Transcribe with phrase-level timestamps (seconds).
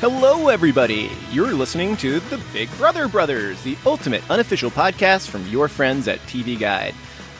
[0.00, 1.10] Hello, everybody.
[1.32, 6.20] You're listening to the Big Brother Brothers, the ultimate unofficial podcast from your friends at
[6.20, 6.94] TV Guide.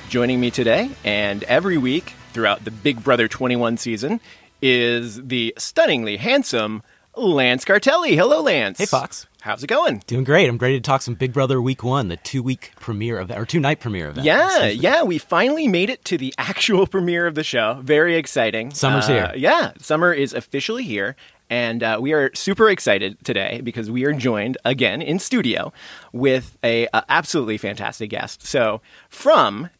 [0.08, 4.20] Joining me today and every week throughout the Big Brother 21 season
[4.60, 6.82] is the stunningly handsome
[7.16, 8.14] Lance Cartelli.
[8.16, 8.78] Hello, Lance.
[8.78, 9.26] Hey, Fox.
[9.42, 10.02] How's it going?
[10.08, 10.48] Doing great.
[10.48, 13.46] I'm ready to talk some Big Brother Week One, the two week premiere event or
[13.46, 14.26] two night premiere event.
[14.26, 17.78] Yeah, yeah, we finally made it to the actual premiere of the show.
[17.82, 18.72] Very exciting.
[18.72, 19.32] Summer's Uh, here.
[19.36, 21.14] Yeah, summer is officially here.
[21.50, 25.72] And uh, we are super excited today because we are joined again in studio
[26.12, 28.46] with a, uh absolutely fantastic guest.
[28.46, 29.70] So, from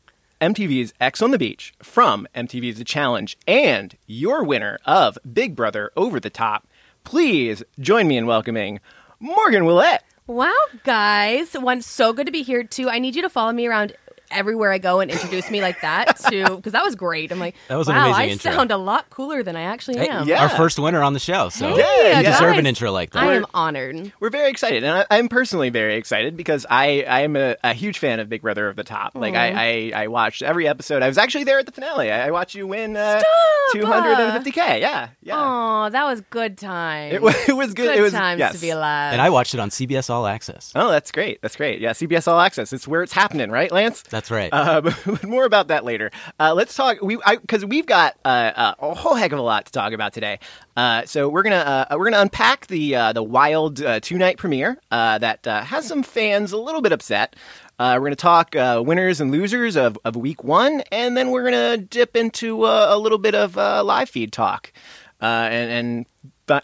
[0.41, 5.91] MTV's Ex on the Beach, from MTV's The Challenge, and your winner of Big Brother
[5.97, 6.67] Over the Top,
[7.05, 8.81] please join me in welcoming
[9.21, 10.03] Morgan Willett.
[10.29, 11.55] Wow, guys.
[11.55, 12.89] One, so good to be here too.
[12.89, 13.97] I need you to follow me around
[14.31, 17.33] everywhere I go and introduce me like that too, because that was great.
[17.33, 18.53] I'm like, That was an wow, amazing I intro.
[18.53, 20.29] sound a lot cooler than I actually Hey, am.
[20.29, 20.43] yeah.
[20.43, 22.59] Our first winner on the show, so Hey, Yeah, you deserve guys.
[22.59, 23.23] an intro like that.
[23.23, 24.13] I am honored.
[24.21, 27.73] We're very excited, and I, I'm personally very excited because I I am a, a
[27.75, 29.13] huge fan of Big Brother Over the Top.
[29.15, 31.03] Like I, I I watched every episode.
[31.03, 32.11] I was actually there at the finale.
[32.11, 33.75] I, I watched you win uh, Stop!
[33.75, 34.81] 250k.
[34.81, 35.35] Yeah, yeah.
[35.37, 37.13] Oh, that was good time.
[37.13, 37.87] It, wa- it was good.
[37.89, 38.55] good it was times yes.
[38.55, 39.13] to be alive.
[39.13, 40.73] and I watched it on CBS All Access.
[40.75, 41.41] Oh, that's great.
[41.43, 41.81] That's great.
[41.81, 42.73] Yeah, CBS All Access.
[42.73, 44.03] It's where it's happening, right, Lance?
[44.03, 44.53] That's right.
[44.53, 46.11] Uh, but more about that later.
[46.39, 47.01] Uh, let's talk.
[47.01, 50.13] We because we've got uh, uh, a whole heck of a lot to talk about
[50.13, 50.39] today.
[50.77, 54.79] Uh, so we're gonna uh, we're gonna unpack the uh, the wild two night premiere
[54.91, 57.37] that has some fans a little bit upset.
[57.79, 62.17] We're gonna talk winners and losers of, of week one, and then we're gonna dip
[62.17, 64.73] into a little bit of live feed talk
[65.21, 66.07] and, and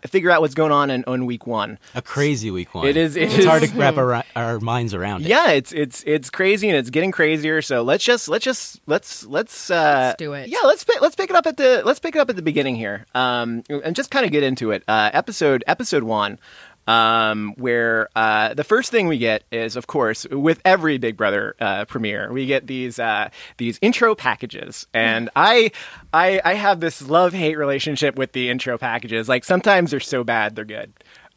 [0.07, 1.79] figure out what's going on in, on week one.
[1.95, 2.87] a crazy week one.
[2.87, 5.29] It is- it it's is- hard to wrap our, our minds around it.
[5.29, 7.63] Yeah, it's it's it's crazy and it's getting crazier.
[7.63, 10.49] So let's just let's just let's let's uh, Let's do it.
[10.49, 12.77] Yeah, let's let's pick it up at the let's pick it up at the beginning
[12.77, 14.83] here, um, and just kind of get into it.
[14.89, 16.39] Uh, episode episode one.
[16.87, 21.57] Um, where uh, the first thing we get is, of course, with every Big Brother
[21.59, 25.71] uh, premiere, we get these uh, these intro packages, and I,
[26.13, 29.29] I I have this love hate relationship with the intro packages.
[29.29, 30.93] Like sometimes they're so bad they're good.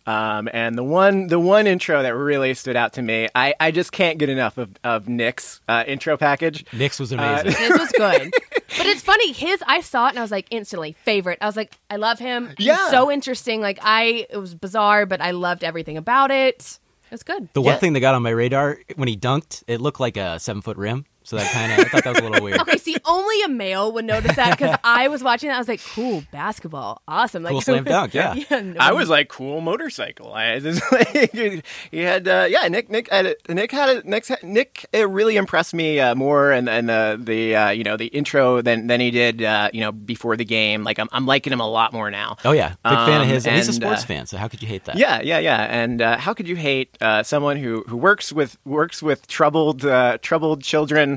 [0.08, 3.72] Um, and the one the one intro that really stood out to me, I, I
[3.72, 6.66] just can't get enough of, of Nick's uh, intro package.
[6.72, 7.52] Nick's Uh, was amazing.
[7.52, 8.34] His was good.
[8.76, 11.38] but it's funny, his I saw it and I was like instantly favorite.
[11.42, 12.54] I was like, I love him.
[12.58, 12.90] He's Yeah.
[12.90, 13.62] so interesting.
[13.62, 16.80] Like I it was bizarre, but I loved everything about it.
[17.06, 17.48] It was good.
[17.54, 20.40] the one thing that got on my radar when he dunked, it looked like a
[20.40, 21.06] seven foot rim.
[21.28, 22.58] So that kind of I thought that was a little weird.
[22.68, 25.56] Okay, see, only a male would notice that because I was watching that.
[25.56, 28.34] I was like, "Cool basketball, awesome!" Like Cool slam dunk, yeah.
[28.50, 30.34] no I one- was like, cool motorcycle.
[30.34, 31.34] I just like,
[31.92, 32.66] he had, uh, yeah.
[32.70, 36.52] Nick, Nick, had a, Nick had a, Nick, Nick uh, really impressed me uh, more,
[36.52, 39.82] and and uh, the uh, you know the intro than than he did uh, you
[39.82, 40.86] know before the game.
[40.86, 42.38] Like I'm, I'm liking him a lot more now.
[42.46, 44.26] Oh yeah, big fan of Um, his, and, he's a sports uh, fan.
[44.28, 44.96] So how could you hate that?
[44.98, 45.64] Yeah, yeah, yeah.
[45.70, 49.84] And uh, how could you hate uh, someone who, who works with works with troubled
[49.86, 51.17] uh, troubled children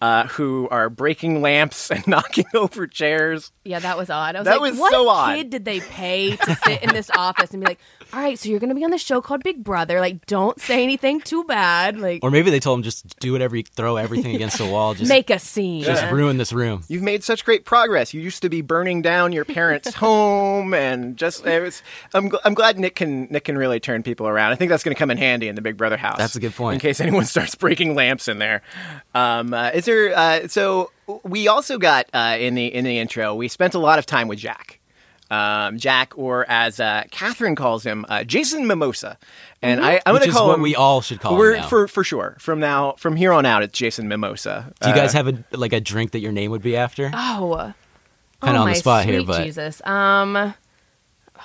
[0.00, 3.52] uh, who are breaking lamps and knocking over chairs?
[3.64, 4.36] Yeah, that was odd.
[4.36, 5.36] I was That like, was what so odd.
[5.36, 7.78] kid did they pay to sit in this office and be like,
[8.12, 10.00] "All right, so you're going to be on the show called Big Brother.
[10.00, 11.98] Like, don't say anything too bad.
[11.98, 14.94] Like, Or maybe they told him just do whatever, you throw everything against the wall,
[14.94, 16.84] just make a scene." just ruin this room.
[16.88, 18.14] You've made such great progress.
[18.14, 21.82] You used to be burning down your parents' home, and just it was.
[22.14, 24.52] I'm, gl- I'm glad Nick can Nick can really turn people around.
[24.52, 26.18] I think that's going to come in handy in the Big Brother house.
[26.18, 26.74] That's a good point.
[26.74, 28.62] In case anyone starts breaking lamps in there.
[29.14, 30.16] Um, uh, is there?
[30.16, 30.90] Uh, so
[31.24, 33.34] we also got uh, in the in the intro.
[33.34, 34.78] We spent a lot of time with Jack.
[35.30, 39.18] Um, Jack, or as uh, Catherine calls him, uh, Jason Mimosa,
[39.60, 40.62] and I, I'm going Which to is call what him.
[40.62, 41.66] we all should call him we're, now.
[41.66, 42.36] for for sure.
[42.38, 44.72] From now, from here on out, it's Jason Mimosa.
[44.80, 47.10] Do you guys Uh, have a like a drink that your name would be after?
[47.12, 47.74] Oh, Kinda
[48.42, 49.84] oh, on the my spot here, but- Jesus.
[49.84, 50.54] Um,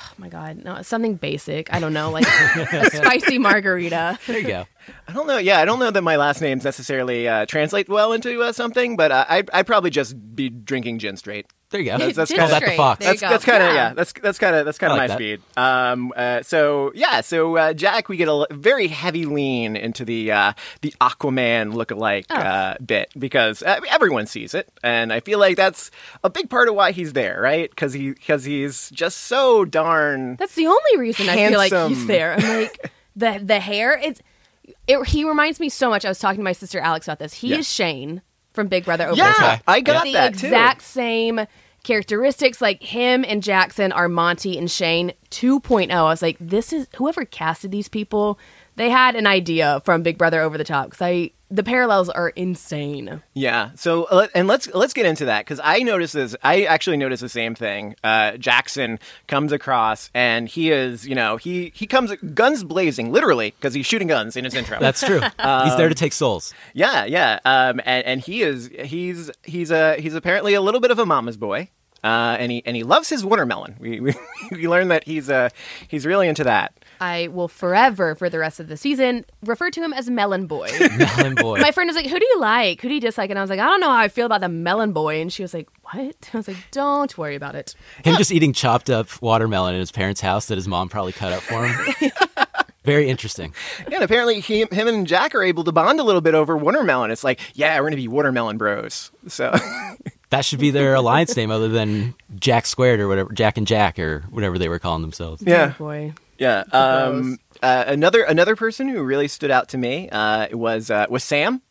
[0.03, 1.73] oh my God, no, something basic.
[1.73, 4.19] I don't know, like a spicy margarita.
[4.27, 4.65] There you go.
[5.07, 5.37] I don't know.
[5.37, 8.97] Yeah, I don't know that my last names necessarily uh, translate well into uh, something,
[8.97, 11.47] but uh, I I'd probably just be drinking gin straight.
[11.73, 11.97] There you go.
[11.97, 13.03] That's- that's Gin called that the fox.
[13.05, 13.75] That's that's kind of yeah.
[13.89, 13.93] Yeah.
[13.95, 15.17] That's that's kind of that's kind of like my that.
[15.17, 15.41] speed.
[15.57, 16.13] Um.
[16.15, 17.21] Uh, so yeah.
[17.21, 21.73] So uh, Jack, we get a l- very heavy lean into the uh, the Aquaman
[21.73, 22.35] lookalike Oh.
[22.35, 25.89] uh, bit because uh, everyone sees it, and I feel like that's
[26.23, 27.69] a big part of why he's there, right?
[27.69, 30.35] Because he because he's just so darn.
[30.35, 32.35] That's the only reason I feel like he's there.
[32.37, 33.99] I'm like the the hair.
[34.01, 34.21] It's
[34.87, 36.05] it, he reminds me so much.
[36.05, 37.33] I was talking to my sister Alex about this.
[37.33, 37.57] He Yeah.
[37.57, 38.21] is Shane
[38.53, 39.07] from Big Brother.
[39.07, 40.45] Over Yeah, the I got the that too.
[40.47, 41.41] exact same
[41.83, 42.61] characteristics.
[42.61, 45.91] Like him and Jackson are Monty and Shane 2.0.
[45.91, 48.39] I was like, this is whoever casted these people.
[48.75, 52.29] They had an idea from Big Brother Over the Top because I the parallels are
[52.29, 53.21] insane.
[53.33, 53.71] Yeah.
[53.75, 56.35] So uh, and let's let's get into that because I noticed this.
[56.43, 57.95] I actually noticed the same thing.
[58.03, 63.51] Uh, Jackson comes across and he is, you know, he he comes guns blazing, literally,
[63.51, 64.79] because he's shooting guns in his intro.
[64.79, 65.21] That's true.
[65.21, 66.53] He's there to take souls.
[66.73, 67.39] yeah, yeah.
[67.45, 71.05] Um, and, and he is he's he's a he's apparently a little bit of a
[71.05, 71.69] mama's boy.
[72.03, 73.75] Uh, and he and he loves his watermelon.
[73.79, 74.13] We we,
[74.51, 75.49] we learn that he's uh
[75.87, 76.73] he's really into that.
[77.03, 80.69] I will forever, for the rest of the season, refer to him as Melon Boy.
[80.97, 81.59] Melon boy.
[81.59, 82.81] My friend was like, "Who do you like?
[82.81, 84.41] Who do you dislike?" And I was like, "I don't know how I feel about
[84.41, 87.75] the Melon Boy." And she was like, "What?" I was like, "Don't worry about it."
[88.05, 91.33] Him just eating chopped up watermelon in his parents' house that his mom probably cut
[91.33, 92.11] up for him.
[92.85, 93.53] Very interesting.
[93.87, 96.57] Yeah, and apparently he, him and Jack are able to bond a little bit over
[96.57, 97.11] watermelon.
[97.11, 99.09] It's like, yeah, we're gonna be watermelon bros.
[99.27, 99.55] So
[100.31, 103.99] That should be their alliance name, other than Jack Squared or whatever, Jack and Jack
[103.99, 105.41] or whatever they were calling themselves.
[105.45, 106.13] yeah, Oh, boy.
[106.37, 106.63] Yeah.
[106.71, 111.23] Um, uh, another another person who really stood out to me uh, was uh, was
[111.23, 111.61] Sam.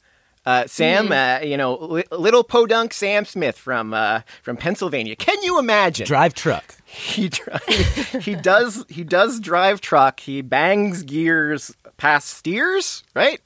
[0.44, 5.14] Uh, Sam, uh, you know, li- little podunk Sam Smith from uh, from Pennsylvania.
[5.14, 6.06] Can you imagine?
[6.06, 6.75] Drive truck.
[6.85, 7.53] he dri-
[8.20, 10.20] he does he does drive truck.
[10.20, 13.41] He bangs gears past steers, right?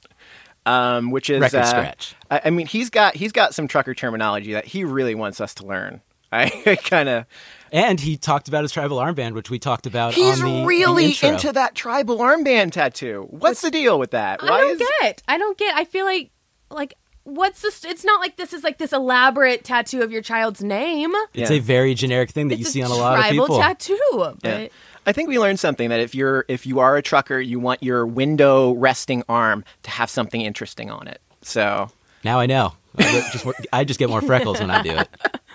[0.65, 2.15] Um, which is Record scratch.
[2.31, 5.53] I, I mean, he's got he's got some trucker terminology that he really wants us
[5.55, 6.01] to learn.
[6.31, 6.49] I
[6.83, 7.25] kind of
[7.71, 10.65] And he talked about his tribal armband, which we talked about He's on the, the
[10.65, 11.29] really intro.
[11.29, 13.27] into that tribal armband tattoo.
[13.29, 14.41] What's the deal with that?
[14.43, 15.23] I don't get.
[15.27, 15.75] I don't get.
[15.75, 16.31] I feel like
[16.69, 16.93] like
[17.23, 17.83] what's this?
[17.83, 21.11] It's not like this is like this elaborate tattoo of your child's name.
[21.33, 21.57] It's Yeah.
[21.57, 23.59] a very generic thing that it's you see on a lot of tribal people.
[23.59, 24.33] tattoo.
[24.41, 24.67] But Yeah.
[25.05, 27.81] I think we learned something that if you're if you are a trucker, you want
[27.83, 31.21] your window resting arm to have something interesting on it.
[31.41, 31.89] So,
[32.23, 32.73] Now I know.
[32.97, 35.07] I just, I just get more freckles when I do it.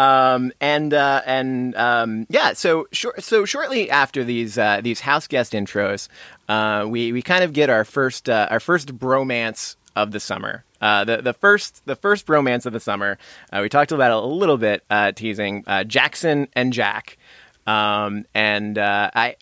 [0.00, 5.26] um, and uh, and um, yeah, so shor- so shortly after these uh, these house
[5.26, 6.08] guest intros,
[6.48, 10.64] uh, we we kind of get our first uh, our first bromance of the summer.
[10.80, 13.18] Uh, the the first the first bromance of the summer.
[13.52, 14.82] Uh, we talked about a little bit,
[15.16, 17.18] teasing Jackson and Jack,
[17.66, 19.36] um, and I,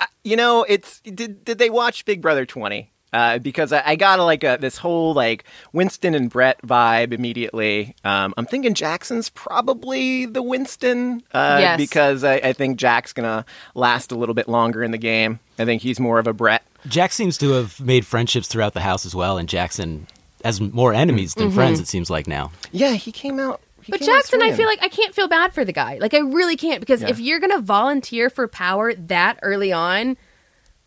[0.00, 2.91] I, you know, it's did did they watch Big Brother twenty?
[3.12, 5.44] Uh, because I, I got a, like a, this whole like
[5.74, 7.94] Winston and Brett vibe immediately.
[8.04, 11.76] Um, I'm thinking Jackson's probably the Winston uh, Yes.
[11.76, 13.44] because I, I think Jack's gonna
[13.74, 15.40] last a little bit longer in the game.
[15.58, 16.62] I think he's more of a Brett.
[16.88, 20.06] Jack seems to have made friendships throughout the house as well, and Jackson
[20.42, 22.50] has more enemies than friends, it seems like now.
[22.72, 23.60] Yeah, he came out.
[23.82, 25.98] he But Jackson, I feel like I can't feel bad for the guy.
[26.00, 27.10] Like I really can't because Yeah.
[27.10, 30.16] if you're gonna volunteer for power that early on,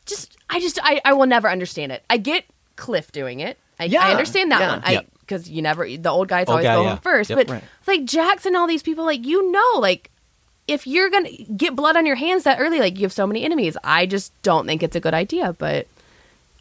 [0.05, 2.03] just I just I, I will never understand it.
[2.09, 3.57] I get Cliff doing it.
[3.79, 4.69] I, Yeah, I understand that yeah.
[4.69, 4.81] one.
[4.83, 6.89] I because you never the old guys Old always guy, go yeah.
[6.89, 7.29] home first.
[7.29, 7.37] Yep.
[7.37, 7.63] But Right.
[7.87, 10.11] like Jackson, all these people, like you know, like
[10.67, 13.43] if you're gonna get blood on your hands that early, like you have so many
[13.43, 13.77] enemies.
[13.83, 15.53] I just don't think it's a good idea.
[15.57, 15.87] But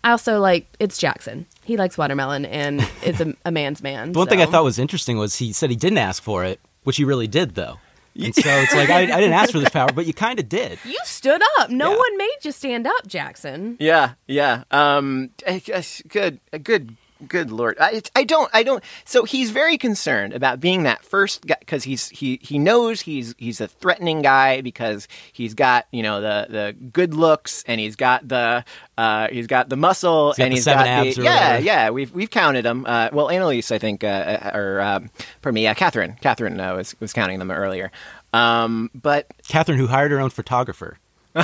[0.03, 1.47] I also like it's Jackson.
[1.65, 4.13] He likes watermelon and is a, a man's man.
[4.13, 6.61] The one thing I thought was interesting was he said he didn't ask for it,
[6.83, 7.79] which he really did, though.
[8.17, 10.49] And so it's like, I, I didn't ask for this power, but you kind of
[10.49, 10.79] did.
[10.85, 11.71] You stood up.
[11.71, 11.97] No Yeah.
[11.99, 13.77] one made you stand up, Jackson.
[13.81, 14.65] Yeah, yeah.
[14.71, 16.97] Um, I guess- good, eh, good,
[17.29, 17.77] good lord.
[17.81, 18.83] I, I don't, I don't.
[19.05, 23.35] So he's very concerned about being that first guy because he's he he knows he's
[23.39, 27.97] he's a threatening guy because he's got you know the the good looks and he's
[27.97, 28.65] got the
[28.99, 31.25] uh he's got the muscle He's got and the he's seven got abs the or
[31.25, 31.65] yeah whatever.
[31.65, 32.85] yeah we've we've counted them.
[32.87, 35.11] Uh, well, Analyse I think uh, or um,
[35.43, 37.91] pardon me, uh, Catherine Catherine uh, was was counting them earlier.
[38.33, 40.99] Um, but Catherine, who hired her own photographer.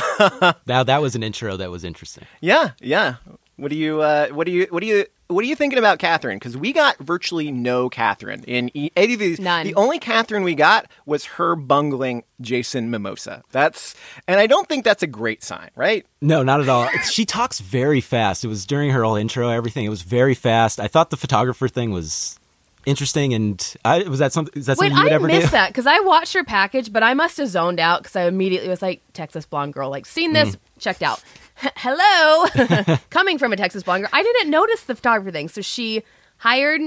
[0.67, 2.25] now that was an intro that was interesting.
[2.41, 3.17] Yeah, yeah.
[3.57, 5.99] What do you uh, what do you what do you what are you thinking about
[5.99, 6.37] Catherine?
[6.37, 9.41] Because we got virtually no Catherine in e- any of these.
[9.41, 9.67] None.
[9.67, 13.43] The only Catherine we got was her bungling Jason Mimosa.
[13.53, 13.95] That's
[14.29, 16.05] and I don't think that's a great sign, right?
[16.21, 16.89] No, not at all.
[17.11, 18.45] she talks very fast.
[18.45, 19.85] It was during her whole intro, everything.
[19.87, 20.79] It was very fast.
[20.81, 22.39] I thought the photographer thing was
[22.87, 24.59] interesting, and I was that something.
[24.59, 25.35] Is that Wait, something you would I ever do?
[25.39, 28.23] missed that because I watched her package, but I must have zoned out because I
[28.27, 30.59] immediately was like, Texas blonde girl, like seen this, Mm.
[30.79, 31.23] checked out.
[31.77, 34.09] Hello, coming from a Texas blogger.
[34.13, 36.03] I didn't notice the photographer thing, so she
[36.39, 36.81] hired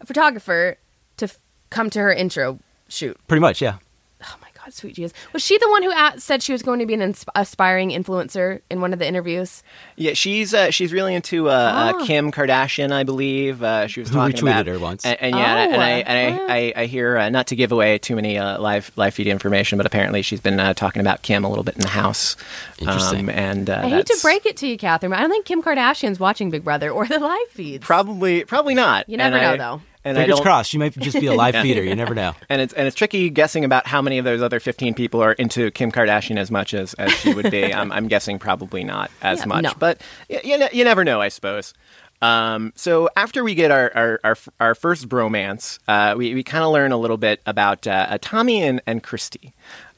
[0.00, 0.76] a photographer
[1.16, 1.38] to f-
[1.70, 2.58] come to her intro
[2.88, 3.18] shoot.
[3.26, 3.78] Pretty much, yeah.
[4.70, 5.12] Oh my god, sweet Jesus!
[5.32, 7.90] Was she the one who a- said she was going to be an ins- aspiring
[7.90, 9.62] influencer in one of the interviews?
[9.96, 12.00] Yeah, she's uh, she's really into uh, Oh.
[12.02, 13.62] uh, Kim Kardashian, I believe.
[13.62, 15.04] Uh, she was Who talking retweeted about her once.
[15.04, 15.78] and, and yeah, and, Oh.
[15.78, 18.90] I and I, I, I hear uh, not to give away too many uh, live
[18.96, 21.80] live feed information, but apparently she's been uh, talking about Kim a little bit in
[21.82, 22.36] the house.
[22.78, 23.28] Interesting.
[23.28, 25.46] Um, and uh, I hate to break it to you, Catherine, but I don't think
[25.46, 27.84] Kim Kardashian's watching Big Brother or the live feeds.
[27.84, 29.08] Probably, probably not.
[29.08, 29.82] You never And know, I- though.
[30.04, 30.70] And I Fingers don't, crossed.
[30.70, 31.82] She might just be a live feeder.
[31.82, 32.34] You never know.
[32.48, 35.32] and it's and it's tricky guessing about how many of those other fifteen people are
[35.32, 37.72] into Kim Kardashian as much as, as she would be.
[37.74, 39.72] I'm, I'm guessing probably not as Yeah, much, no.
[39.78, 41.74] but y- you, you never know, I suppose.
[42.22, 46.64] Um, so after we get our our, our, our first bromance, uh, we, we kind
[46.64, 49.52] of learn a little bit about uh, Tommy and, and Christie.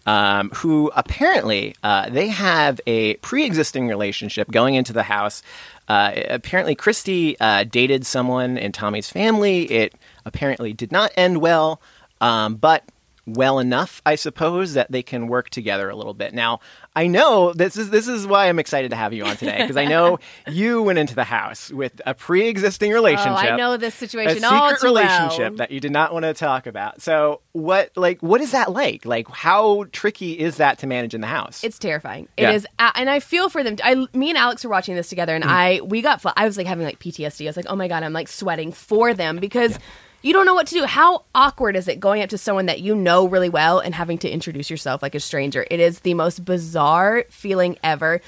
[0.05, 5.45] Um, who apparently uh, they have a pre-existing relationship going into the house.
[5.89, 9.71] Uh, apparently, Christie uh, dated someone in Tommy's family.
[9.71, 11.81] It apparently did not end well,
[12.21, 12.85] um, but
[13.27, 16.35] well enough, I suppose, that they can work together a little bit.
[16.35, 16.59] Now,
[16.97, 19.77] I know this is this is why I'm excited to have you on today because
[19.77, 23.33] I know you went into the house with a pre-existing relationship.
[23.33, 25.57] Oh, I know this situation a all secret relationship well.
[25.59, 27.01] that you did not want to talk about.
[27.01, 29.07] So, what like what is that like?
[29.07, 31.63] Like, how tricky is that to manage in the house?
[31.63, 32.29] It's terrifying.
[32.37, 32.51] It Yeah.
[32.53, 33.77] is, and I feel for them.
[33.85, 35.43] I, me and Alex were watching this together, Mm.
[35.43, 36.21] and I we got.
[36.37, 37.47] I was like having like PTSD.
[37.47, 39.79] I was like, oh my god, I'm like sweating for them because
[40.23, 40.85] you don't know what to do.
[40.85, 44.19] How awkward is it going up to someone that you know really well and having
[44.19, 45.67] to introduce yourself like a stranger?
[45.71, 48.21] It is the most bizarre feeling ever.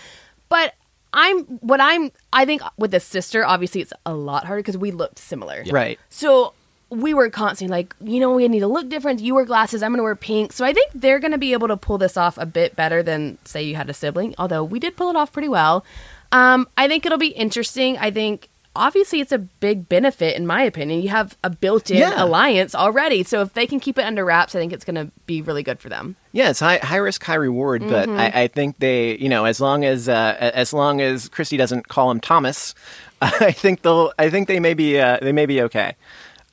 [0.49, 0.75] But
[1.13, 2.11] I'm what I'm.
[2.33, 5.65] I think with the sister, obviously, it's a lot harder because we looked similar.
[5.71, 5.99] right.
[6.11, 6.53] So
[6.91, 9.21] we were constantly like, you know, we need to look different.
[9.21, 10.53] You wear glasses, I'm going to wear pink.
[10.53, 13.03] So I think they're going to be able to pull this off a bit better
[13.03, 15.85] than, say, you had a sibling, although we did pull it off pretty well.
[16.31, 17.97] Um, I think it'll be interesting.
[17.99, 18.49] I think.
[18.77, 21.01] Obviously, it's a big benefit, in my opinion.
[21.03, 22.23] You have a built-in Yeah.
[22.23, 25.13] alliance already, so if they can keep it under wraps, I think it's going to
[25.27, 26.17] be really good for them.
[26.33, 28.19] Yeah, it's high, high risk, high reward, but Mm-hmm.
[28.19, 31.89] I, I think they, you know, as long as uh, as long as Christie doesn't
[31.89, 32.75] call him Thomas,
[33.23, 35.95] I think they'll, I think they may be, uh, they may be okay.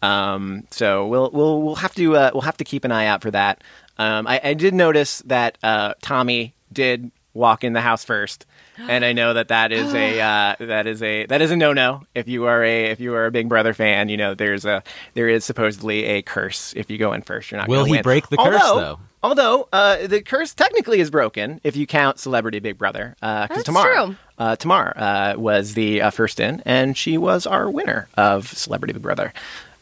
[0.03, 3.21] Um, so we'll we'll we'll have to uh, we'll have to keep an eye out
[3.21, 3.63] for that.
[3.97, 8.45] Um, I, I did notice that uh, Tommy did walk in the house first,
[8.77, 11.73] and I know that that is a uh, that is a that is a no
[11.73, 12.03] no.
[12.15, 14.83] If you are a if you are a Big Brother fan, you know there's a
[15.13, 17.51] there is supposedly a curse if you go in first.
[17.51, 17.67] You're not.
[17.69, 18.01] Will gonna he win.
[18.03, 18.99] break the curse, Although- though?
[19.23, 23.63] Although uh, the curse technically is broken if you count Celebrity Big Brother, because That's
[23.65, 24.15] Tamara, true.
[24.39, 28.93] uh, Tamar uh, was the uh, first in, and she was our winner of Celebrity
[28.93, 29.31] Big Brother,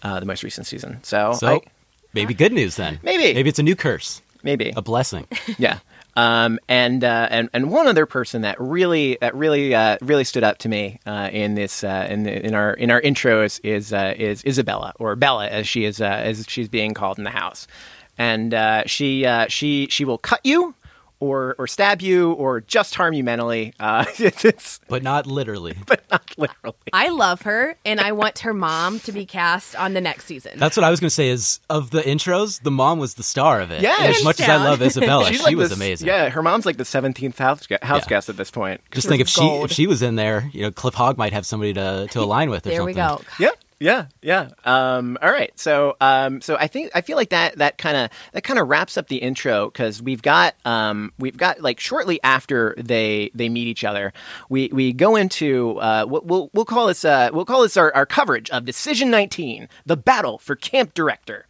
[0.03, 1.01] uh, the most recent season.
[1.03, 1.61] So, So I-
[2.13, 2.99] maybe good news then.
[3.01, 3.33] Maybe.
[3.33, 5.25] Maybe it's a new curse, maybe, a blessing.
[5.57, 5.79] yeah.
[6.15, 10.43] Um, and uh, and and one other person that really that really uh, really stood
[10.43, 14.13] up to me uh, in this uh, in in our in our intros is uh,
[14.17, 17.67] is Isabella or Bella as she is uh, as she's being called in the house,
[18.17, 18.53] and
[18.89, 20.73] she she she will cut you.
[21.21, 23.73] Or, or stab you, or just harm you mentally.
[23.77, 25.75] Uh, it's, it's, but not literally.
[25.85, 26.77] but not literally.
[26.93, 30.57] I love her, and I want her mom to be cast on the next season.
[30.57, 31.27] That's what I was going to say.
[31.27, 33.81] Is of the intros, the mom was the star of it.
[33.81, 36.07] Yeah, as she's much as I love Isabella, She's she like was this- amazing.
[36.07, 38.07] Yeah, her mom's like the seventeenth house, house Yeah.
[38.07, 38.79] guest at this point.
[38.91, 41.45] Just think if she if she was in there, you know, Cliff Hogg might have
[41.45, 42.65] somebody to to align with.
[42.65, 43.25] Or there we something.
[43.37, 43.43] go.
[43.43, 44.49] Yeah, yeah, yeah.
[44.65, 48.09] Um, all right, so um, so I think I feel like that that kind of
[48.33, 52.19] that kind of wraps up the intro because we've got um, we've got like shortly
[52.21, 54.11] after they they meet each other,
[54.49, 58.05] we we go into uh, we'll, we'll call this uh, we'll call this our, our
[58.05, 61.45] coverage of Decision 19, the battle for camp director.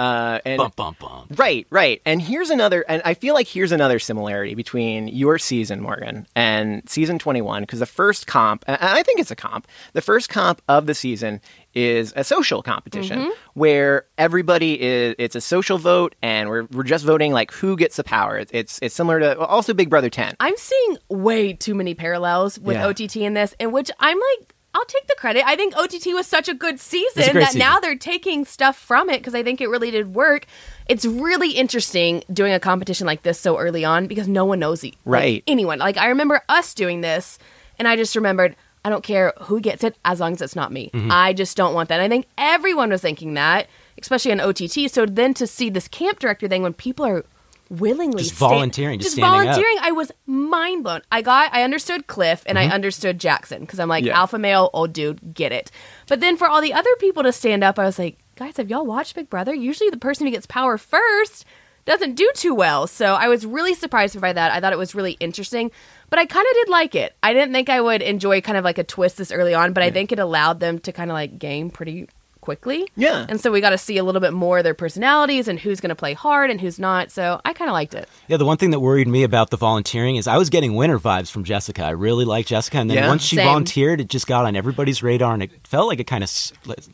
[0.00, 1.26] Uh, and Bum bum bum.
[1.36, 2.00] Right, right.
[2.06, 6.88] And here's another, and I feel like here's another similarity between your season, Morgan, and
[6.88, 10.62] season 21, because the first comp, and I think it's a comp, the first comp
[10.68, 11.42] of the season
[11.74, 13.30] is a social competition mm-hmm.
[13.54, 17.96] where everybody is, it's a social vote and we're, we're just voting like who gets
[17.96, 18.36] the power.
[18.38, 20.34] It's, it's, it's similar to also Big Brother 10.
[20.40, 22.86] I'm seeing way too many parallels with Yeah.
[22.88, 25.44] OTT in this, in which I'm like, I'll take the credit.
[25.46, 27.58] I think OTT was such a good season a that season.
[27.58, 30.46] now they're taking stuff from it because I think it really did work.
[30.88, 34.84] It's really interesting doing a competition like this so early on because no one knows
[34.84, 35.44] e- like, Right.
[35.48, 35.80] anyone.
[35.80, 37.38] Like I remember us doing this,
[37.78, 38.54] and I just remembered.
[38.84, 40.90] I don't care who gets it as long as it's not me.
[40.94, 41.10] Mm-hmm.
[41.12, 41.96] I just don't want that.
[42.00, 43.68] And I think everyone was thinking that,
[44.00, 44.90] especially on OTT.
[44.90, 47.24] So then to see this camp director thing when people are
[47.68, 49.54] willingly Just volunteering, just just standing up.
[49.54, 51.02] volunteering, I was mind blown.
[51.12, 54.18] I got, I understood Cliff and I understood Jackson because I'm like Yeah.
[54.18, 55.70] alpha male, old dude, get it.
[56.08, 58.70] But then for all the other people to stand up, I was like, guys, have
[58.70, 59.54] y'all watched Big Brother?
[59.54, 61.44] Usually the person who gets power first
[61.84, 62.86] doesn't do too well.
[62.86, 64.52] So I was really surprised by that.
[64.52, 65.70] I thought it was really interesting,
[66.10, 67.16] but I kind of did like it.
[67.22, 69.82] I didn't think I would enjoy kind of like a twist this early on, but
[69.82, 72.08] I think it allowed them to kind of like game pretty
[72.40, 72.88] quickly.
[72.96, 73.26] Yeah.
[73.28, 75.80] And so we got to see a little bit more of their personalities and who's
[75.80, 77.10] going to play hard and who's not.
[77.10, 78.08] So I kind of liked it.
[78.28, 80.98] Yeah, the one thing that worried me about the volunteering is I was getting winter
[80.98, 81.84] vibes from Jessica.
[81.84, 83.08] I really liked Jessica, and then Yeah.
[83.08, 83.46] once she Same.
[83.46, 86.30] volunteered, it just got on everybody's radar, and it felt like it kind of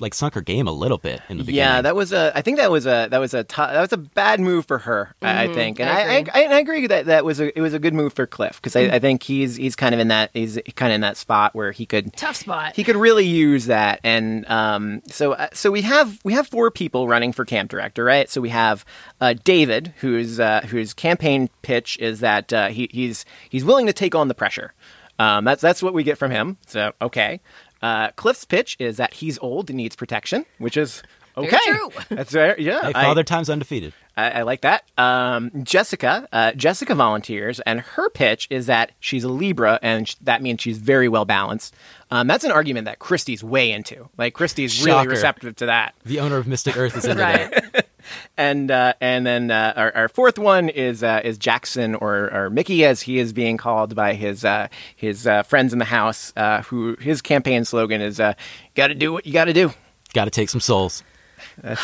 [0.01, 1.59] like sunk her game a little bit in the beginning.
[1.59, 2.33] Yeah, that was a.
[2.35, 3.09] I think that was a.
[3.11, 3.45] That was a.
[3.45, 5.15] T- that was a bad move for her.
[5.23, 6.33] I I think, and I I, I, agree.
[6.35, 7.57] I, I agree that that was a.
[7.57, 10.01] It was a good move for Cliff because I, I think he's he's kind of
[10.01, 12.75] in that he's kind of in that spot where he could Tough spot.
[12.77, 16.71] he could really use that and um, so uh, so we have we have four
[16.71, 18.29] people running for camp director right?
[18.29, 18.85] So we have
[19.21, 23.93] uh, David whose uh, whose campaign pitch is that uh, he, he's he's willing to
[23.93, 24.73] take on the pressure.
[25.19, 26.59] Um, that's that's what we get from him.
[26.67, 27.41] So okay.
[27.83, 31.03] Uh, Cliff's pitch is that he's old and needs protection, which is
[31.37, 31.59] okay.
[31.67, 31.91] true.
[32.11, 32.59] That's right.
[32.59, 32.83] yeah.
[32.83, 33.93] Hey, I- Father Time's undefeated.
[34.19, 34.85] I, I like that.
[34.97, 40.15] Um, Jessica, uh, Jessica volunteers, and her pitch is that she's a Libra, and sh-
[40.23, 41.75] that means she's very well balanced.
[42.11, 44.09] Um, that's an argument that Christie's way into.
[44.17, 45.11] Like Christie's really Shocker.
[45.11, 45.95] receptive to that.
[46.07, 47.51] The owner of Mystic Earth is into Right.
[47.51, 47.89] that.
[48.37, 52.51] And uh, and then uh, our, our fourth one is uh, is Jackson or, or
[52.51, 56.33] Michie, as he is being called by his uh, his uh, friends in the house.
[56.37, 58.35] Uh, who his campaign slogan is uh,
[58.77, 59.73] "Got to do what you got to do."
[60.15, 61.03] Got to take some souls.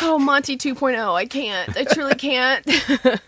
[0.02, 1.14] Oh, Monty 2.0.
[1.14, 1.76] I can't.
[1.76, 2.66] I truly can't.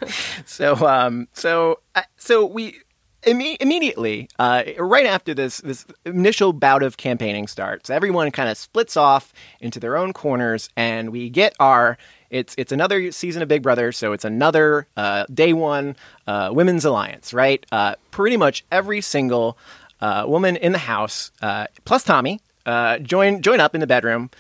[0.47, 2.79] So, um, so, uh, so we
[3.23, 8.57] imme- immediately, uh, right after this, this initial bout of campaigning starts, everyone kind of
[8.57, 11.99] splits off into their own corners, and we get our.
[12.31, 15.95] It's it's another season of Big Brother, so it's another uh, day one
[16.27, 17.65] uh, women's alliance, right?
[17.71, 19.57] Uh, pretty much every single
[20.01, 24.31] uh, woman in the house, uh, plus Tommy, uh, join join up in the bedroom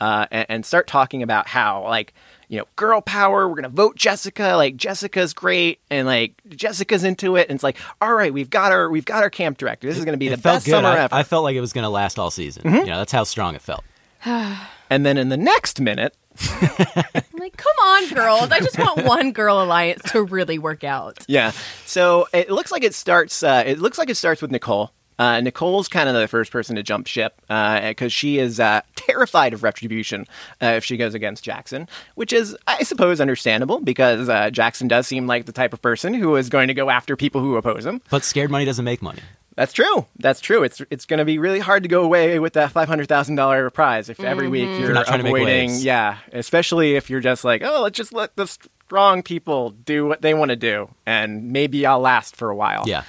[0.00, 2.12] uh, and, and start talking about how like
[2.48, 7.36] you know girl power we're gonna vote jessica like jessica's great and like jessica's into
[7.36, 9.96] it and it's like all right we've got our we've got our camp director this
[9.98, 10.72] is gonna be the it felt best good.
[10.72, 11.14] summer I, ever Mm-hmm.
[11.14, 12.62] I felt like it was going to last all season.
[12.64, 13.82] You know, that's how strong it felt.
[14.24, 16.14] and then in the next minute
[16.60, 18.50] I'm like, come on, girls.
[18.50, 21.24] I just want one girl alliance to really work out.
[21.28, 21.52] yeah
[21.86, 25.40] so it looks like it starts uh, it looks like it starts with nicole uh,
[25.40, 29.62] Nicole's kind of the first person to jump ship because she is uh, terrified of
[29.62, 30.26] retribution
[30.62, 35.06] uh, if she goes against Jackson, which is, I suppose, understandable because uh, Jackson does
[35.06, 37.84] seem like the type of person who is going to go after people who oppose
[37.86, 38.00] him.
[38.10, 39.20] But scared money doesn't make money.
[39.56, 40.06] That's true.
[40.18, 40.64] That's true.
[40.64, 43.36] It's it's going to be really hard to go away with that five hundred thousand
[43.36, 47.20] dollar prize if every week you're, You're not trying to make yeah, especially if you're
[47.20, 50.88] just like, oh, let's just let the strong people do what they want to do,
[51.06, 52.82] and maybe I'll last for a while.
[52.86, 53.04] Yeah.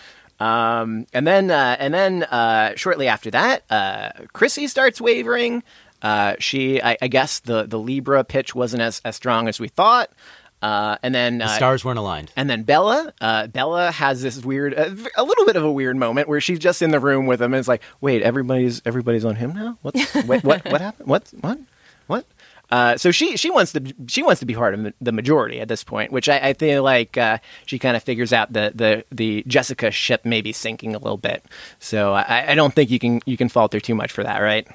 [0.45, 5.63] Um, and then uh, and then uh, shortly after that, uh, Chrissy starts wavering.
[6.01, 9.67] Uh, she, I, I guess, the the Libra pitch wasn't as as strong as we
[9.69, 10.11] thought.
[10.61, 12.31] Uh, and then The uh, stars weren't aligned.
[12.35, 15.95] and then Bella, uh, Bella has this weird, a, a little bit of a weird
[15.95, 19.25] moment where she's just in the room with him and it's like, wait, everybody's everybody's
[19.25, 19.77] on him now.
[19.83, 21.07] What's wait, what what happened?
[21.07, 21.59] What what
[22.07, 22.25] what?
[22.75, 25.61] Uh, so she she wants to she wants to be part of the- the majority
[25.61, 28.71] at this point, which I, I feel like uh, she kind of figures out the,
[28.75, 31.45] the the Jessica ship may be sinking a little bit.
[31.79, 34.67] So I, I don't think you can you can falter too much for that, right?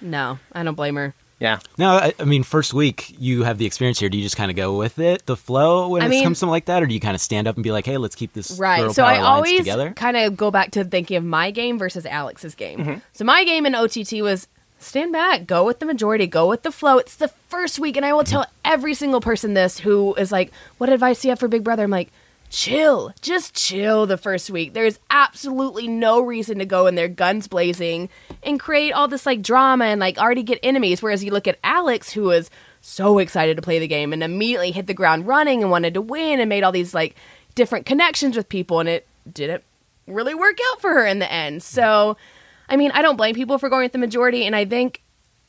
[0.00, 1.14] No, I don't blame her.
[1.38, 1.58] Yeah.
[1.76, 4.08] No, I, I mean, first week you have the experience here.
[4.08, 6.38] Do you just kind of go with it, the flow when I it mean- comes
[6.38, 8.14] something like that, or do you kind of stand up and be like, "Hey, let's
[8.16, 8.80] keep this Right.
[8.80, 12.06] girl so power I always kind of go back to thinking of my game versus
[12.06, 12.78] Alex's game.
[12.80, 12.98] Mm-hmm.
[13.12, 16.72] So my game in OTT was stand back, go with the majority, go with the
[16.72, 16.98] flow.
[16.98, 18.30] It's the first week, and I will Mm-hmm.
[18.32, 21.64] tell every single person this who is like, "What advice do you have for Big
[21.64, 22.10] Brother?" I'm like.
[22.48, 24.72] Chill, just chill the first week.
[24.72, 28.08] There's absolutely no reason to go in there guns blazing
[28.44, 31.02] and create all this like drama and like already get enemies.
[31.02, 32.48] Whereas you look at Alex, who was
[32.80, 36.00] so excited to play the game and immediately hit the ground running and wanted to
[36.00, 37.16] win and made all these like
[37.56, 39.64] different connections with people and it didn't
[40.06, 41.64] really work out for her in the end.
[41.64, 42.16] So,
[42.68, 45.02] I mean, I don't blame people for going with the majority and I think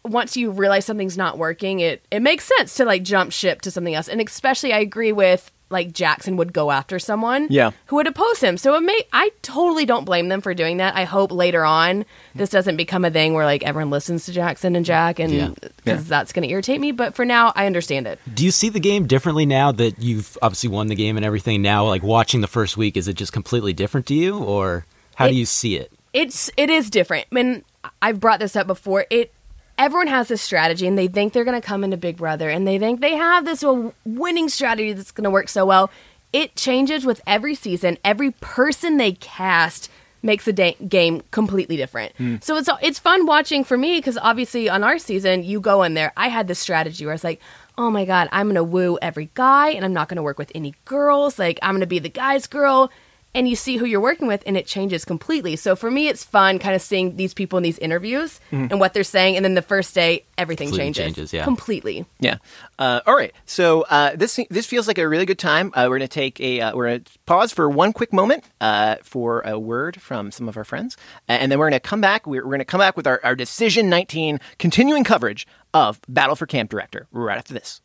[0.03, 3.71] once you realize something's not working, it it makes sense to like jump ship to
[3.71, 4.08] something else.
[4.08, 7.71] And especially I agree with like Jackson would go after someone Yeah.
[7.88, 8.58] who would oppose him.
[8.58, 10.95] So it may I totally don't blame them for doing that.
[10.95, 14.77] I hope later on this doesn't become a thing where like everyone listens to Jackson
[14.77, 15.49] and Jack and Yeah.
[15.60, 15.95] because Yeah.
[16.08, 18.17] that's going to irritate me, but for now I understand it.
[18.34, 21.62] Do you see the game differently now that you've obviously won the game and everything?
[21.62, 25.25] Now, like watching the first week, is it just completely different to you, or how
[25.25, 25.91] It- do you see it?
[26.13, 27.28] It's it is different.
[27.32, 27.63] I mean,
[28.02, 29.06] I've brought this up before.
[29.10, 29.34] It
[29.78, 32.67] everyone has this strategy, and they think they're going to come into Big Brother, and
[32.67, 33.63] they think they have this
[34.06, 35.89] winning strategy that's going to work so well.
[36.34, 37.98] It changes with every season.
[38.04, 39.89] Every person they cast
[40.24, 42.13] makes the da- game completely different.
[42.17, 42.36] Hmm.
[42.41, 45.93] So it's it's fun watching for me because obviously on our season, you go in
[45.93, 46.12] there.
[46.17, 47.41] I had this strategy where it's like.
[47.80, 50.74] Oh my god, I'm gonna woo every guy and I'm not gonna work with any
[50.86, 51.38] girls.
[51.38, 52.89] Like, I'm gonna be the guy's girl
[53.35, 55.55] and you see who you're working with and it changes completely.
[55.55, 58.93] So for me it's fun kind of seeing these people in these interviews and what
[58.93, 61.03] they're saying and then the first day everything Completely changes.
[61.15, 61.43] changes, yeah.
[61.43, 62.05] Completely.
[62.19, 62.37] Yeah.
[62.79, 63.33] Uh, all right.
[63.45, 65.71] So uh, this this feels like a really good time.
[65.75, 68.43] Uh, we're going to take a uh, we're going to pause for one quick moment
[68.61, 70.97] uh, for a word from some of our friends,
[71.29, 72.25] Uh, and then we're going to come back.
[72.25, 76.35] We're, we're going to come back with our, our decision 19 continuing coverage of Battle
[76.35, 77.81] for Camp Director right after this.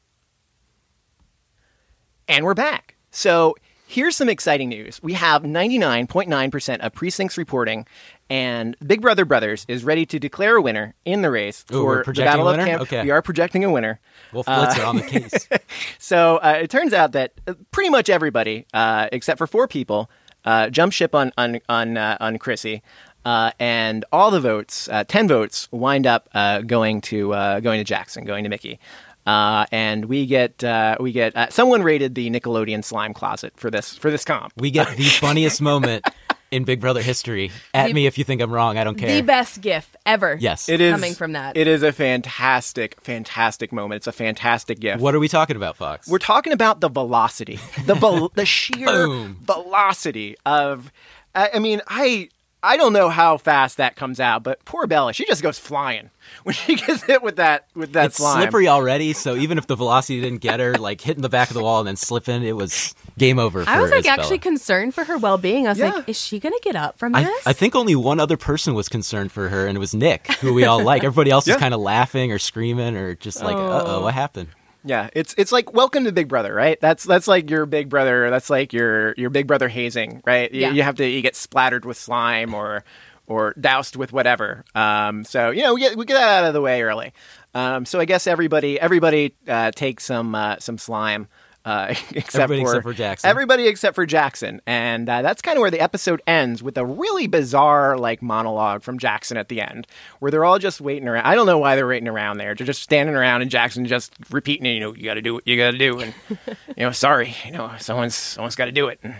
[2.28, 2.96] And we're back.
[3.11, 3.57] So
[3.92, 5.02] here's some exciting news.
[5.02, 7.87] We have 99.9% of precincts reporting,
[8.31, 12.05] and Big Brother Brothers is ready to declare a winner in the race Ooh, for
[12.07, 12.57] the Battle of?
[12.57, 12.83] Camp.
[12.83, 13.02] Okay.
[13.02, 14.00] We are projecting a winner.
[14.33, 15.48] Wolf Blitzer on the case.
[15.98, 20.11] So uh, it turns out that uh, pretty much everybody, uh, except for four people,
[20.44, 22.83] uh, jump ship on on on uh, on Chrissy.
[23.24, 27.78] Uh, and all the votes, uh, ten votes, wind up uh, going to uh, going
[27.78, 28.78] to Jackson, going to Michie.
[29.27, 33.71] Uh, and we get uh, we get uh, someone rated the Nickelodeon slime closet for
[33.71, 34.53] this for this comp.
[34.57, 36.05] We get the funniest moment
[36.51, 37.51] in Big Brother history.
[37.73, 38.77] At The- me if you think I'm wrong.
[38.79, 39.15] I don't care.
[39.15, 40.37] The best gif ever.
[40.41, 40.69] Yes.
[40.69, 41.57] It is coming from that.
[41.57, 43.99] It is a fantastic, fantastic moment.
[43.99, 45.01] It's a fantastic gift.
[45.01, 46.09] What are we talking about, Fox?
[46.09, 49.39] We're talking about the velocity, the vel- the sheer Boom.
[49.43, 50.93] velocity of.
[51.35, 52.29] I, I mean, I
[52.64, 56.11] I don't know how fast that comes out, but poor Bella, she just goes flying
[56.44, 58.40] when she gets hit with that with that it's slime.
[58.42, 61.55] slippery already, so even if the velocity didn't get her, like hitting the back of
[61.55, 63.64] the wall and then slipping, it was game over.
[63.64, 64.20] For I was like Isabella.
[64.22, 65.66] actually concerned for her well being.
[65.66, 65.90] I was Yeah.
[65.90, 67.27] like, is she gonna get up from this?
[67.46, 70.31] I, I think only one other person was concerned for her, and it was Nick,
[70.35, 71.03] who we all like.
[71.05, 71.55] Everybody else Yeah.
[71.55, 74.48] is kind of laughing or screaming or just like, uh oh, what happened?
[74.85, 76.81] Yeah, it's it's like welcome to Big Brother, right?
[76.81, 78.31] That's that's like your Big Brother.
[78.31, 80.53] That's like your your Big Brother hazing, right?
[80.53, 80.71] You, Yeah.
[80.73, 82.85] you have to you get splattered with slime or
[83.29, 84.64] or doused with whatever.
[84.75, 87.12] Um, so you know we get we get that out of the way early.
[87.55, 91.29] Um, so I guess everybody everybody uh, takes some uh, some slime.
[91.64, 93.31] Uh, except Everybody for except for Jackson.
[93.31, 96.85] Everybody except for Jackson, and uh, that's kind of where the episode ends with a
[96.85, 99.87] really bizarre like monologue from Jackson at the end,
[100.18, 101.25] where they're all just waiting around.
[101.25, 102.55] I don't know why they're waiting around there.
[102.55, 105.46] They're just standing around, and Jackson just repeating, you know, you got to do what
[105.46, 106.14] you got to do, and
[106.77, 109.14] you know, sorry, you know, someone's someone's got to do it, and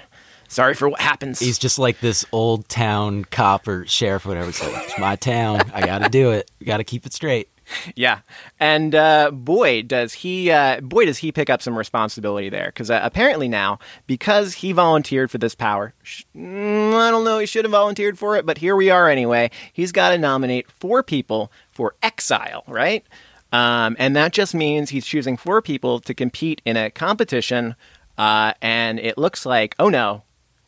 [0.48, 1.38] sorry for what happens.
[1.38, 4.48] He's just like this old town cop or sheriff or whatever.
[4.48, 5.61] It's like, it's my town.
[5.72, 6.50] I got to do it.
[6.64, 7.48] Got to keep it straight.
[7.96, 8.20] Yeah,
[8.61, 12.90] and uh, boy does he uh, boy does he pick up some responsibility there because
[12.90, 17.46] uh, apparently now because he volunteered for this power, sh- mm, I don't know he
[17.46, 19.50] should have volunteered for it, but here we are anyway.
[19.72, 23.04] He's got to nominate four people for exile, right?
[23.52, 27.76] Um, and that just means he's choosing four people to compete in a competition,
[28.16, 30.22] uh, and it looks like oh no,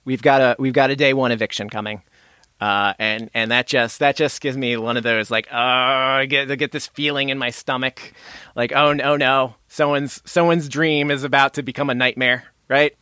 [0.05, 2.03] we've got a we've got a day one eviction coming.
[2.65, 5.57] Uh, and and that just that just gives me one of those like oh
[6.23, 8.15] I get I get this feeling in my stomach,
[8.57, 12.97] like oh no no someone's someone's dream is about to become a nightmare, right?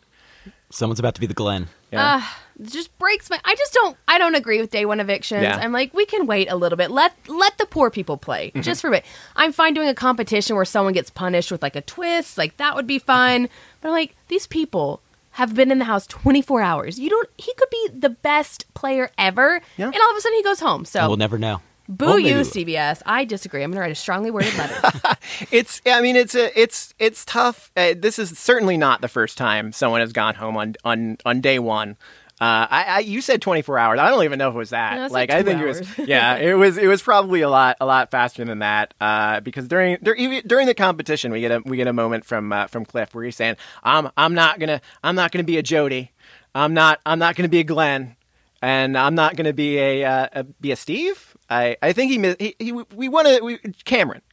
[0.70, 1.68] Someone's about to be the Glenn.
[1.92, 2.18] Yeah.
[2.18, 3.38] Ah, it just breaks my.
[3.44, 3.96] I just don't.
[4.08, 5.42] I don't agree with day one evictions.
[5.42, 5.58] Yeah.
[5.58, 6.90] I'm like, we can wait a little bit.
[6.90, 8.62] Let let the poor people play Mm-hmm.
[8.62, 9.04] just for a bit.
[9.36, 12.38] I'm fine doing a competition where someone gets punished with like a twist.
[12.38, 13.48] Like that would be fun.
[13.80, 16.98] But I'm like, these people have been in the house 24 hours.
[16.98, 17.28] You don't.
[17.38, 19.86] He could be the best player ever, Yeah.
[19.86, 20.84] and all of a sudden he goes home.
[20.84, 21.60] So We'll never know.
[21.88, 23.02] boo Well, you, CBS.
[23.06, 23.62] I disagree.
[23.62, 24.90] I'm gonna write a strongly worded letter.
[25.50, 27.70] It's I mean it's a it's it's tough.
[27.76, 31.40] Uh, this is certainly not the first time someone has gone home on on on
[31.40, 31.96] day one.
[32.42, 34.00] Uh, I, I you said 24 hours.
[34.00, 34.96] I don't even know if it was that.
[34.96, 37.76] No, like like I think it was yeah, it was it was probably a lot
[37.80, 38.94] a lot faster than that.
[39.00, 42.52] Uh, because during during during the competition we get a we get a moment from
[42.52, 45.62] uh, from Cliff where he's saying I'm I'm not gonna I'm not gonna be a
[45.62, 46.10] Jody.
[46.52, 48.16] I'm not I'm not gonna be a Glenn.
[48.60, 51.36] And I'm not going to be a, uh, a be a Steve.
[51.50, 53.58] I, I think he, he, he we want to we,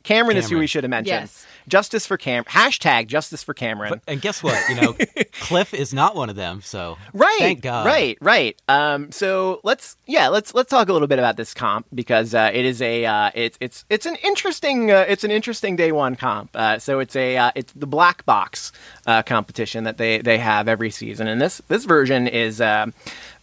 [0.10, 0.34] Cameron.
[0.34, 1.22] Cameron is who we should have mentioned.
[1.22, 1.46] Yes.
[1.68, 2.44] Justice for Cam.
[2.46, 3.92] Hashtag justice for Cameron.
[3.92, 4.58] But, and guess what?
[4.68, 4.96] You know,
[5.34, 6.62] Cliff is not one of them.
[6.62, 7.38] So right.
[7.38, 7.86] thank God.
[7.86, 8.18] Right.
[8.20, 8.60] Right.
[8.68, 9.12] Um.
[9.12, 12.66] So let's yeah let's let's talk a little bit about this comp because uh, it
[12.66, 16.50] is a uh, it's it's it's an interesting uh, it's an interesting day one comp.
[16.56, 18.72] Uh, so it's a uh, it's the black box
[19.06, 22.60] uh, competition that they they have every season, and this this version is.
[22.60, 22.88] Uh,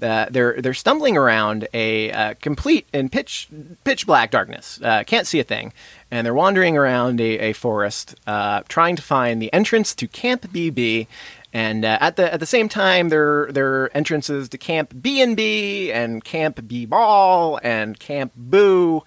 [0.02, 3.48] uh, they're they're stumbling around a uh, complete in pitch
[3.84, 4.78] pitch black darkness.
[4.82, 5.72] Uh, can't see a thing,
[6.10, 10.42] and they're wandering around a, a forest, uh, trying to find the entrance to Camp
[10.52, 11.06] BB.
[11.52, 15.22] And uh, at the at the same time, there there are entrances to Camp B
[15.22, 19.02] and B and Camp B Ball and Camp Boo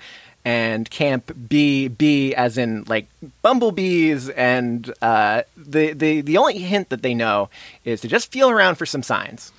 [0.45, 3.05] and Camp B B as in like
[3.43, 4.29] bumblebees.
[4.29, 7.49] And uh, the the the only hint that they know
[7.85, 9.51] is to just feel around for some signs.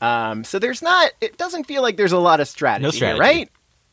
[0.00, 1.12] Um, so there's not.
[1.20, 3.20] It doesn't feel like there's a lot of strategy, No strategy.
[3.20, 3.50] right?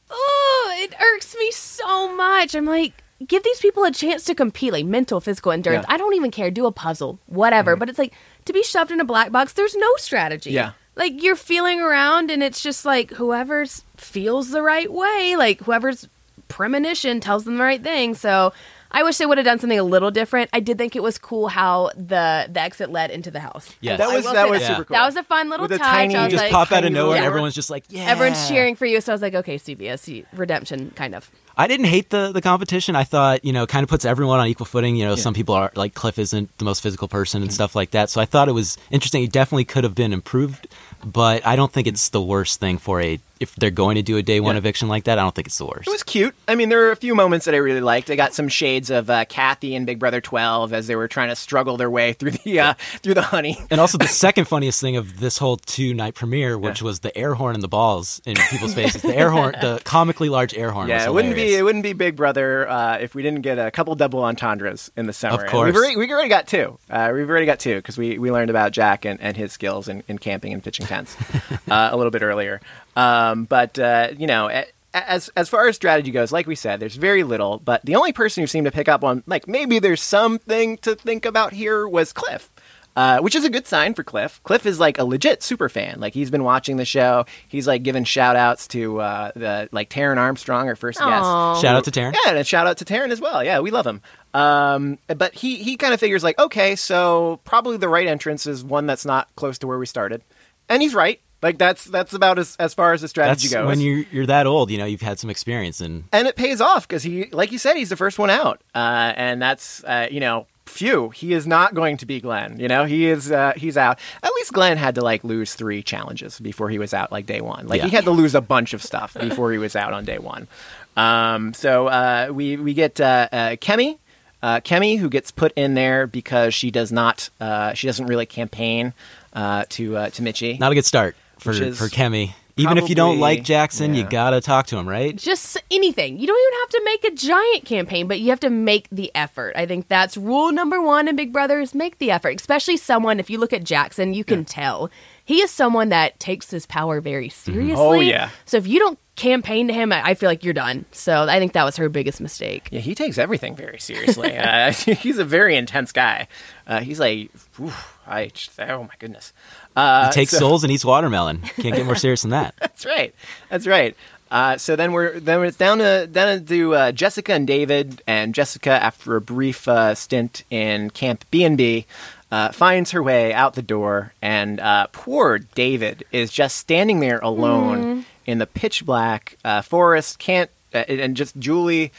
[0.09, 2.55] Oh, it irks me so much.
[2.55, 2.93] I'm like,
[3.25, 5.85] give these people a chance to compete, like mental, physical endurance.
[5.87, 5.93] Yeah.
[5.93, 6.51] I don't even care.
[6.51, 7.75] Do a puzzle, whatever.
[7.75, 8.13] But it's like
[8.45, 9.53] to be shoved in a black box.
[9.53, 10.51] There's no strategy.
[10.51, 10.71] Yeah.
[10.95, 16.07] Like you're feeling around, and it's just like whoever's feels the right way, like whoever's
[16.47, 18.15] premonition tells them the right thing.
[18.15, 18.53] So.
[18.91, 20.49] I wish they would have done something a little different.
[20.51, 23.75] I did think it was cool how the the exit led into the house.
[23.81, 23.99] Yes.
[23.99, 24.67] That I was will that say was that.
[24.67, 24.95] super cool.
[24.95, 25.87] That was a fun little With a touch.
[25.87, 27.69] tiny- I You was just like, pop out of tiny nowhere, and little- everyone's just
[27.69, 28.05] like, yeah.
[28.09, 28.99] everyone's cheering for you.
[29.01, 31.29] So I was like, okay, CBS redemption, kind of.
[31.57, 32.95] I didn't hate the the competition.
[32.95, 34.95] I thought you know kind of puts everyone on equal footing.
[34.95, 37.91] You know, some people are like Cliff isn't the most physical person and stuff like
[37.91, 38.09] that.
[38.09, 39.23] So I thought it was interesting.
[39.23, 40.67] It definitely could have been improved,
[41.03, 44.17] but I don't think it's the worst thing for a if they're going to do
[44.17, 44.57] a day one Yeah.
[44.57, 45.17] eviction like that.
[45.17, 45.87] I don't think it's the worst.
[45.87, 46.35] It was cute.
[46.49, 48.09] I mean, there were a few moments that I really liked.
[48.11, 51.29] I got some shades of uh, Kathy and Big Brother 12 as they were trying
[51.29, 53.57] to struggle their way through the uh, through the honey.
[53.71, 57.17] And also the second funniest thing of this whole two night premiere, which was the
[57.17, 59.03] air horn and the balls in people's faces.
[59.03, 60.89] The air horn, the comically large air horn.
[60.89, 63.71] Yeah, it wouldn't be it wouldn't be Big Brother uh, if we didn't get a
[63.71, 65.35] couple double entendres in the summer.
[65.35, 65.65] Of And course.
[65.67, 66.77] we've already, we already got two.
[66.89, 69.87] Uh, we've already got two because we, we learned about Jack and, and his skills
[69.87, 71.15] in, in camping and pitching tents
[71.69, 72.59] uh, a little bit earlier.
[72.95, 74.63] Um, but uh, you know.
[74.91, 77.59] As as far as strategy goes, like we said, there's very little.
[77.59, 80.95] But the only person who seemed to pick up on like maybe there's something to
[80.95, 82.49] think about here was Cliff.
[82.95, 84.41] Uh, which is a good sign for Cliff.
[84.43, 86.01] Cliff is like a legit super fan.
[86.01, 87.25] Like he's been watching the show.
[87.47, 91.61] He's like giving shout outs to uh, the like Taran Armstrong, our first guest.
[91.61, 92.13] Shout out to Taran.
[92.13, 93.41] Yeah, and a shout out to Taran as well.
[93.41, 94.01] Yeah, we love him.
[94.33, 98.65] Um, but he he kind of figures like, okay, so probably the right entrance is
[98.65, 100.21] one that's not close to where we started,
[100.69, 101.19] and he's right.
[101.41, 103.67] Like that's that's about as as far as the strategy That's goes.
[103.67, 104.71] when you're you're that old.
[104.71, 107.57] You know, you've had some experience, and and it pays off because he, like you
[107.57, 110.47] said, he's the first one out, uh, and that's uh, you know.
[110.65, 112.59] Phew, he is not going to be Glenn.
[112.59, 113.31] You know, he is.
[113.31, 113.97] Uh, he's out.
[114.21, 117.41] At least Glenn had to like lose three challenges before he was out, like day
[117.41, 117.65] one.
[117.67, 120.19] Like he had to lose a bunch of stuff before he was out on day
[120.19, 120.47] one.
[120.95, 123.97] Um, so uh, we we get uh, uh, Kemi,
[124.43, 127.31] uh, Kemi, who gets put in there because she does not.
[127.41, 128.93] Uh, she doesn't really campaign
[129.33, 130.57] uh, to uh, to Michie.
[130.57, 132.33] not a good start for Which is for Kemi.
[132.57, 134.09] Even if you don't probably- like Jackson, you yeah.
[134.09, 135.15] gotta talk to him, right?
[135.15, 136.19] just anything.
[136.19, 139.09] You don't even have to make a giant campaign, but you have to make the
[139.15, 139.53] effort.
[139.55, 142.35] I think that's rule number one in Big Brother is make the effort.
[142.37, 144.91] Especially someone, if you look at Jackson, you can tell
[145.23, 147.75] he is someone that takes his power very seriously.
[147.77, 148.29] Oh, yeah.
[148.43, 150.85] So if you don't campaign to him, I I feel like you're done.
[150.91, 152.69] So I think that was her biggest mistake.
[152.71, 154.35] Yeah, he takes everything very seriously.
[154.37, 156.27] uh, he's a very intense guy.
[156.65, 157.29] Uh, he's like,
[157.61, 159.33] oof, I just, oh my goodness.
[159.75, 161.41] Uh, He takes so- souls and eats watermelon.
[161.59, 162.55] Can't get more serious than that.
[162.59, 163.13] That's right.
[163.49, 163.95] That's right.
[164.31, 168.33] Uh, so then we're then it's down to down to uh, Jessica and David, and
[168.35, 171.87] Jessica, after a brief uh, stint in Camp B and B,
[172.31, 177.17] uh, finds her way out the door, and uh, poor David is just standing there
[177.23, 180.19] alone in the pitch black uh, forest.
[180.19, 181.91] Can't uh, and just Julie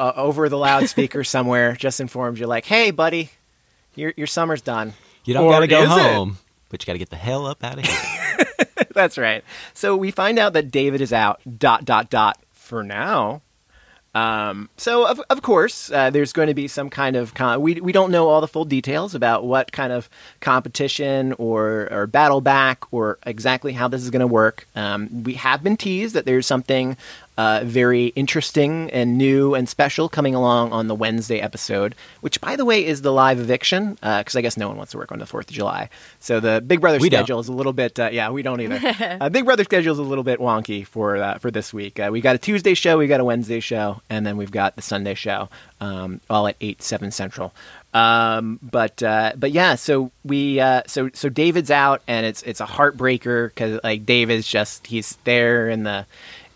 [0.00, 3.30] uh, over the loudspeaker somewhere just informs you like, "Hey, buddy,
[3.94, 6.12] your your summer's done." You don't Or gotta go is it?
[6.12, 8.46] home, but you gotta get the hell up out of here.
[8.94, 9.44] That's right.
[9.74, 11.40] So we find out that David is out.
[11.58, 12.38] Dot dot dot.
[12.52, 13.42] For now.
[14.14, 17.80] Um, so of of course, uh, there's going to be some kind of con- we
[17.80, 22.42] we don't know all the full details about what kind of competition or or battle
[22.42, 24.66] back or exactly how this is going to work.
[24.76, 26.96] Um, we have been teased that there's something
[27.38, 32.56] uh, very interesting and new and special coming along on the Wednesday episode, which by
[32.56, 35.18] the way is the live eviction because I guess no one wants to work on
[35.18, 35.88] the Fourth of July.
[36.20, 37.20] So the Big Brother We don't.
[37.20, 39.18] schedule is a little bit uh, yeah we don't either.
[39.20, 41.98] uh, Big Brother schedule is a little bit wonky for uh, for this week.
[41.98, 44.76] Uh, we got a Tuesday show, we got a Wednesday show, and then we've got
[44.76, 45.48] the Sunday show,
[45.80, 47.54] um, all at eight seven central.
[47.94, 52.60] Um, but uh, but yeah, so we uh, so so David's out, and it's it's
[52.60, 56.06] a heartbreaker because like David's just he's there in the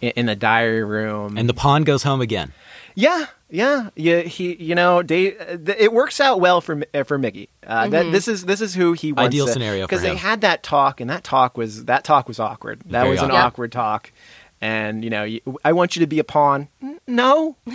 [0.00, 2.52] in in the diary room, and the pawn goes home again.
[2.94, 4.20] yeah, yeah, yeah.
[4.22, 5.36] He, you know, Dave,
[5.78, 7.48] it works out well for uh, for Michie.
[7.66, 9.28] Uh, That this is this is who he wants.
[9.34, 12.80] Ideal scenario because they had that talk, and that talk was that talk was awkward.
[12.86, 13.40] That Very was an awkward.
[13.46, 14.12] awkward talk,
[14.60, 16.68] and you know, you, I want you to be a pawn.
[16.82, 17.56] N- No,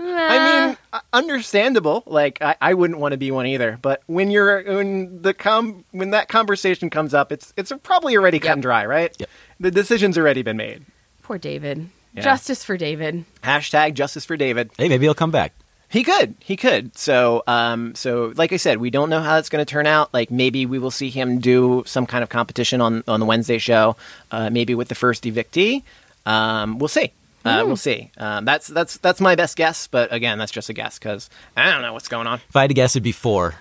[0.00, 2.02] I mean, uh, understandable.
[2.06, 3.78] Like I, I wouldn't want to be one either.
[3.80, 8.38] But when you're when the com when that conversation comes up, it's it's probably already
[8.40, 9.14] cut and dry, right?
[9.18, 9.28] Yep.
[9.60, 10.84] The decision's already been made.
[11.22, 11.88] Poor David.
[12.14, 12.22] Yeah.
[12.22, 13.24] Justice for David.
[13.42, 14.70] Hashtag justice for David.
[14.76, 15.54] Hey, maybe he'll come back.
[15.88, 16.34] He could.
[16.40, 16.96] He could.
[16.96, 20.12] So, um, so like I said, we don't know how it's going to turn out.
[20.14, 23.58] Like maybe we will see him do some kind of competition on on the Wednesday
[23.58, 23.96] show.
[24.30, 25.82] Uh, maybe with the first evictee.
[26.24, 27.12] Um, we'll see.
[27.44, 28.10] Uh, we'll see.
[28.16, 29.86] Um, that's that's that's my best guess.
[29.86, 32.40] But again, that's just a guess because I don't know what's going on.
[32.48, 33.56] If I had to guess, it'd be four.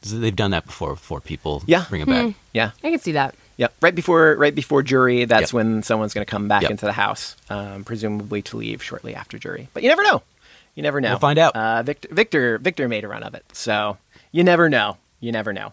[0.00, 0.96] They've done that before.
[0.96, 1.62] Four people.
[1.66, 1.84] Yeah.
[1.90, 2.34] Bring it back.
[2.54, 2.70] Yeah.
[2.84, 3.34] I can see that.
[3.58, 3.74] Yep.
[3.80, 5.52] Right before right before jury, that's Yep.
[5.52, 6.70] when someone's going to come back Yep.
[6.72, 9.68] into the house, um, presumably to leave shortly after jury.
[9.72, 10.22] But you never know.
[10.74, 11.10] You never know.
[11.10, 11.56] We'll find out.
[11.56, 13.96] Uh, Victor, Victor Victor made a run of it, so
[14.30, 14.98] you never know.
[15.20, 15.72] You never know.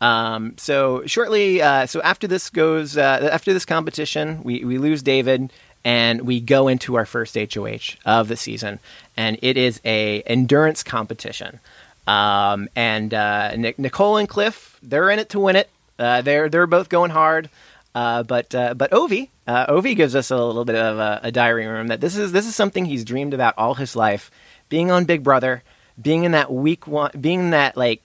[0.00, 5.02] Um, so shortly, uh, so after this goes uh, after this competition, we we lose
[5.02, 5.52] David.
[5.84, 8.80] And we go into our first HOH of the season,
[9.16, 11.60] and it is a endurance competition.
[12.06, 15.70] Um, and uh, Nic- Nicole and Cliff, they're in it to win it.
[15.98, 17.48] Uh, they're they're both going hard.
[17.94, 21.32] Uh, but uh, but Ovi, Uh, Ovi gives us a little bit of a, a
[21.32, 24.30] diary room that this is this is something he's dreamed about all his life,
[24.68, 25.62] being on Big Brother,
[26.00, 28.02] being in that week one, being in that like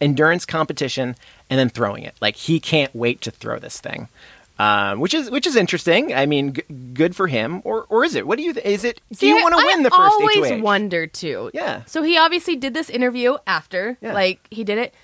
[0.00, 1.14] endurance competition,
[1.48, 2.14] and then throwing it.
[2.20, 4.08] Like he can't wait to throw this thing.
[4.58, 6.14] Um, which is which is interesting.
[6.14, 6.62] I mean, g-
[6.94, 8.26] good for him, or or is it?
[8.26, 8.54] What do you?
[8.54, 9.02] Th- is it?
[9.10, 10.62] Do See, you want to win the first I always HOH?
[10.62, 11.50] wonder too.
[11.52, 11.84] Yeah.
[11.84, 14.14] So he obviously did this interview after, Yeah.
[14.14, 14.94] like he did it.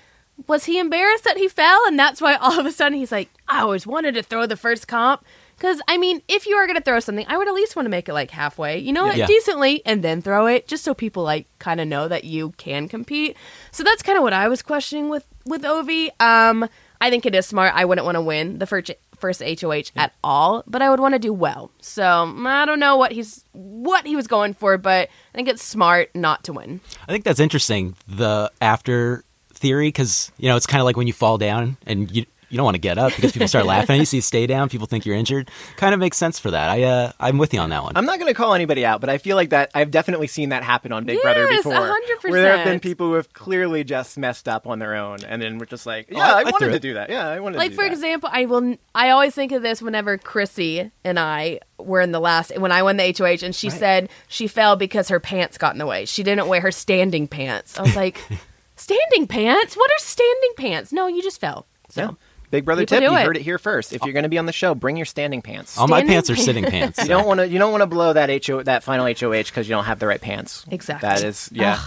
[0.47, 3.29] Was he embarrassed that he fell, and that's why all of a sudden he's like,
[3.47, 5.23] "I always wanted to throw the first comp."
[5.57, 7.85] Because I mean, if you are going to throw something, I would at least want
[7.85, 9.27] to make it like halfway, you know, Yeah.
[9.27, 12.87] decently, and then throw it, just so people like kind of know that you can
[12.89, 13.37] compete.
[13.71, 16.09] So that's kind of what I was questioning with with Ovi.
[16.19, 16.67] Um,
[16.99, 17.73] I think it is smart.
[17.75, 21.13] I wouldn't want to win the first first HOH at all, but I would want
[21.13, 21.71] to do well.
[21.79, 22.03] So
[22.45, 26.09] I don't know what he's what he was going for, but I think it's smart
[26.15, 26.81] not to win.
[27.07, 27.95] I think that's interesting.
[28.07, 29.23] The after
[29.63, 32.57] theory, because you know it's kind of like when you fall down and you you
[32.57, 34.05] don't want to get up because people start laughing at you.
[34.05, 34.69] So you stay down.
[34.69, 35.49] People think you're injured.
[35.75, 36.69] Kind of makes sense for that.
[36.69, 37.93] I uh, I'm with you on that one.
[37.97, 40.49] I'm not going to call anybody out, but I feel like that I've definitely seen
[40.49, 42.29] that happen on Big Brother before, 100%.
[42.29, 45.41] where there have been people who have clearly just messed up on their own, and
[45.41, 46.81] then we're just like, yeah, I- I, I wanted threw to it.
[46.83, 47.09] do that.
[47.09, 47.91] Yeah, I wanted Like to do for that.
[47.93, 48.75] example, I will.
[48.93, 52.83] I always think of this whenever Kryssie and I were in the last when I
[52.83, 53.79] won the HOH, and she Right.
[53.79, 56.05] said she fell because her pants got in the way.
[56.05, 57.79] She didn't wear her standing pants.
[57.79, 58.21] I was like,
[58.75, 59.75] standing pants?
[59.75, 60.91] What are standing pants?
[60.91, 61.65] No, you just fell.
[61.89, 62.01] So.
[62.01, 62.11] Yeah.
[62.51, 63.25] Big Brother People tip, do you it.
[63.25, 63.93] heard it here first.
[63.93, 65.75] If you're going to be on the show, bring your standing pants.
[65.75, 66.99] All my standing pants are sitting pants.
[66.99, 67.47] You don't want to.
[67.47, 70.05] You don't want to blow that HO that final HOH because you don't have the
[70.05, 70.63] right pants.
[70.69, 71.09] Exactly.
[71.09, 71.79] That is yeah.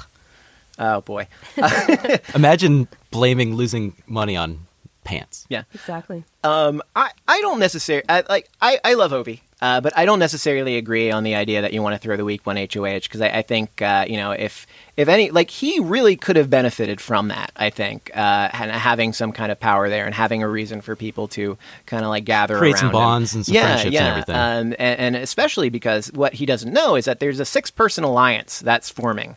[0.77, 1.29] Oh boy.
[2.35, 4.66] Imagine blaming losing money on
[5.05, 5.46] pants.
[5.49, 5.62] Yeah.
[5.72, 6.25] Exactly.
[6.42, 10.19] Um, I, I don't necessarily I, like I, I love Ovi, uh, but I don't
[10.19, 13.23] necessarily agree on the idea that you want to throw the week one HOH because
[13.23, 14.66] I, I think uh, you know if
[14.99, 17.53] if any like he really could have benefited from that.
[17.57, 20.95] I think uh, and having some kind of power there and having a reason for
[20.95, 22.92] people to kind of like gather Create around some him.
[22.92, 24.11] bonds and some yeah, friendships and yeah.
[24.11, 24.35] everything.
[24.35, 28.05] Um, and, and especially because what he doesn't know is that there's a six person
[28.05, 29.37] alliance that's forming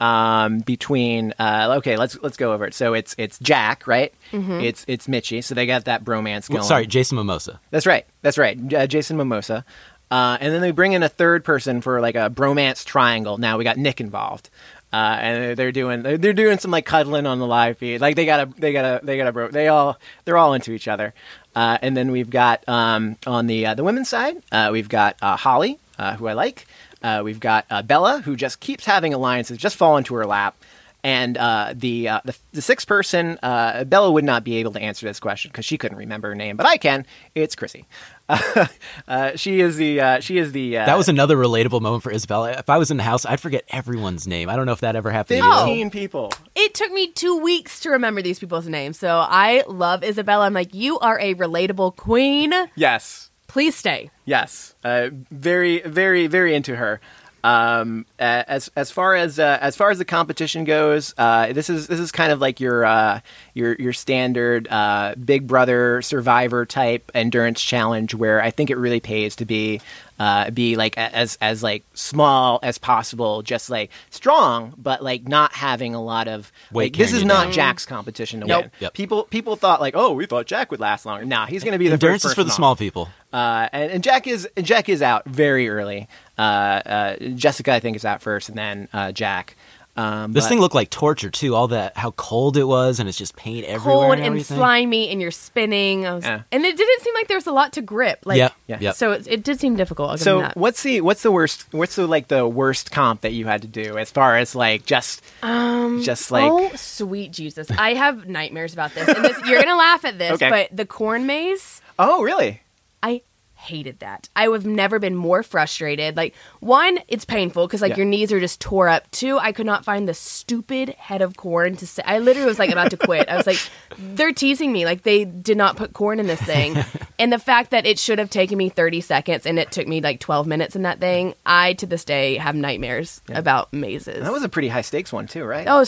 [0.00, 2.74] um, between uh, okay, let's let's go over it.
[2.74, 4.12] So it's it's Jack, right?
[4.32, 5.42] It's it's Michie.
[5.42, 6.60] So they got that bromance going.
[6.60, 7.60] Well, sorry, Jason Mimosa.
[7.70, 8.06] That's right.
[8.22, 8.74] That's right.
[8.74, 9.64] Uh, Jason Mimosa.
[10.08, 13.38] Uh, and then they bring in a third person for like a bromance triangle.
[13.38, 14.50] Now we got Nick involved.
[14.92, 18.00] Uh, and they're doing they're they're doing some like cuddling on the live feed.
[18.00, 19.48] Like they got a they got a they got a bro.
[19.48, 21.12] They all they're all into each other.
[21.56, 25.16] Uh, and then we've got um, on the uh, the women's side uh, we've got
[25.20, 26.66] uh, Holly, uh, who I like.
[27.06, 30.56] Uh, we've got uh, Bella, who just keeps having alliances, just fall into her lap.
[31.04, 34.80] And uh, the, uh, the the sixth person, uh, Bella would not be able to
[34.80, 37.06] answer this question because she couldn't remember her name, but I can.
[37.34, 37.86] It's Chrissy.
[39.08, 42.10] Uh, she is the uh, she is the uh, That was another relatable moment for
[42.10, 42.50] Isabella.
[42.52, 44.48] If I was in the house, I'd forget everyone's name.
[44.48, 46.32] I don't know if that ever happened to fifteen people.
[46.56, 48.98] It took me two weeks to remember these people's names.
[48.98, 50.46] So I love Isabella.
[50.46, 52.52] I'm like, you are a relatable queen.
[52.74, 54.10] Yes, Please stay.
[54.24, 57.00] yes, uh, very very very into her.
[57.44, 61.86] Um, as as far as uh, as far as the competition goes, uh, this is
[61.86, 63.20] this is kind of like your uh,
[63.54, 68.98] your your standard uh, Big Brother Survivor type endurance challenge, where I think it really
[68.98, 69.80] pays to be
[70.18, 75.52] uh, be like as as like small as possible, just like strong, but like not
[75.52, 77.52] having a lot of Weight like this carrying is not down.
[77.52, 78.62] Jack's competition to Nope.
[78.64, 78.70] win.
[78.80, 78.94] Yep.
[78.94, 81.24] People people thought like, oh, we thought Jack would last longer.
[81.24, 82.78] Nah, he's going to be the Endurance first is for the person small off.
[82.78, 83.08] people.
[83.32, 86.08] Uh, and, and Jack is and Jack is out very early.
[86.38, 89.56] Uh, uh, Jessica, I think, is out first, and then uh, Jack.
[89.96, 91.54] Um, This but- thing looked like torture too.
[91.54, 94.08] All that, how cold it was, and it's just paint everywhere.
[94.08, 96.06] Cold and, and slimy, and you're spinning.
[96.06, 96.42] I was, Yeah.
[96.52, 98.20] And it didn't seem like there was a lot to grip.
[98.24, 98.78] Like, Yep, Yeah.
[98.80, 98.94] yep.
[98.96, 100.10] So it, it did seem difficult.
[100.10, 100.56] I'll give So that.
[100.56, 103.68] what's the what's the worst what's the like the worst comp that you had to
[103.68, 108.72] do as far as like just Um, just like oh sweet Jesus, I have nightmares
[108.74, 109.08] about this.
[109.08, 110.50] And this you're gonna laugh at this, Okay.
[110.50, 112.60] but the corn maze, oh really
[113.02, 113.22] I
[113.66, 114.28] hated that.
[114.34, 116.16] I have never been more frustrated.
[116.16, 117.96] Like one, it's painful because like Yeah.
[117.98, 119.10] your knees are just tore up.
[119.10, 122.02] Two, I could not find the stupid head of corn to say.
[122.06, 123.28] I literally was like about to quit.
[123.28, 123.58] I was like,
[123.98, 124.84] they're teasing me.
[124.84, 126.76] Like they did not put corn in this thing,
[127.18, 130.00] and the fact that it should have taken me 30 seconds and it took me
[130.00, 131.34] like 12 minutes in that thing.
[131.44, 134.22] I to this day have nightmares about mazes.
[134.22, 135.80] that was a pretty high stakes one too right Oh,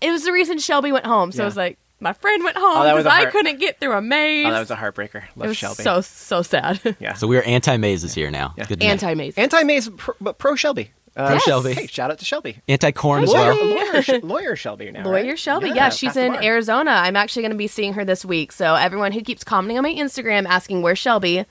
[0.00, 1.32] it was the reason Shelby went home.
[1.32, 1.44] So Yeah.
[1.44, 3.58] it was like my friend went home Oh, that was because a I heart- couldn't
[3.60, 4.46] get through a maze.
[4.46, 6.80] oh that was a heartbreaker it love was Shelby so so sad.
[7.00, 8.54] yeah So we're anti mazes here now.
[8.56, 8.64] Yeah.
[8.66, 8.92] Good to know.
[8.92, 9.34] Anti maze.
[9.38, 11.44] anti maze pro, but pro Shelby uh, Yes.
[11.44, 11.74] Shelby.
[11.74, 13.66] hey shout out to Shelby anti corn as lawyer, well.
[13.92, 15.38] lawyer, Sh- lawyer Shelby now Lawyer right?
[15.38, 16.34] Shelby, yeah, pass she's in.
[16.42, 16.90] Arizona.
[16.90, 18.50] I'm actually going to be seeing her this week.
[18.52, 21.44] So everyone who keeps commenting on my Instagram asking where's Shelby,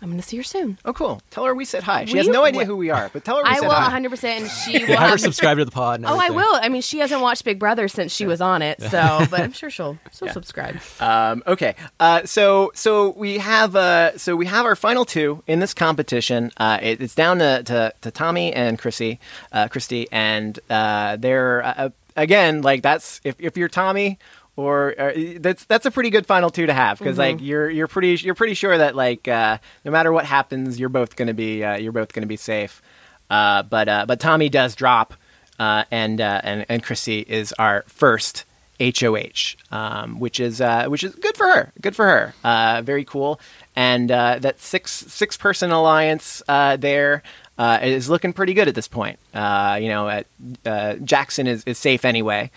[0.00, 0.78] I'm going to see her soon.
[0.84, 1.20] Oh, cool.
[1.30, 2.04] Tell her we said hi.
[2.04, 3.56] She Will has no idea who we are, but tell her we said hi.
[3.56, 4.00] I said will hi.
[4.16, 4.24] 100%.
[4.42, 6.00] And she will Yeah, have her have- subscribe to the pod.
[6.00, 6.54] And Oh, I will.
[6.54, 9.52] I mean, she hasn't watched Big Brother since she was on it, so but I'm
[9.52, 10.78] sure she'll she'll subscribe.
[11.00, 15.58] Um, okay, uh, so so we have uh, so we have our final two in
[15.58, 16.52] this competition.
[16.58, 19.18] Uh, it, it's down to, to, to Tommy and Chrissy,
[19.52, 24.18] uh, Christie, and uh, they're uh, again like that's if, if you're Tommy
[24.58, 27.86] or uh, that's that's a pretty good final two to have because like you're you're
[27.86, 31.62] pretty you're pretty sure that like uh, no matter what happens you're both gonna be
[31.62, 32.82] uh, you're both gonna be safe.
[33.30, 35.14] Uh, but uh, but Tommy does drop,
[35.60, 38.44] uh, and uh, and and Chrissy is our first
[38.80, 41.72] HOH, um, which is uh, which is good for her.
[41.80, 42.34] Good for her.
[42.42, 43.40] Uh, very cool.
[43.76, 47.22] And uh, that six six person alliance uh, there
[47.58, 49.20] uh, is looking pretty good at this point.
[49.32, 50.22] Uh, you know,
[50.66, 52.50] uh, Jackson is, is safe anyway.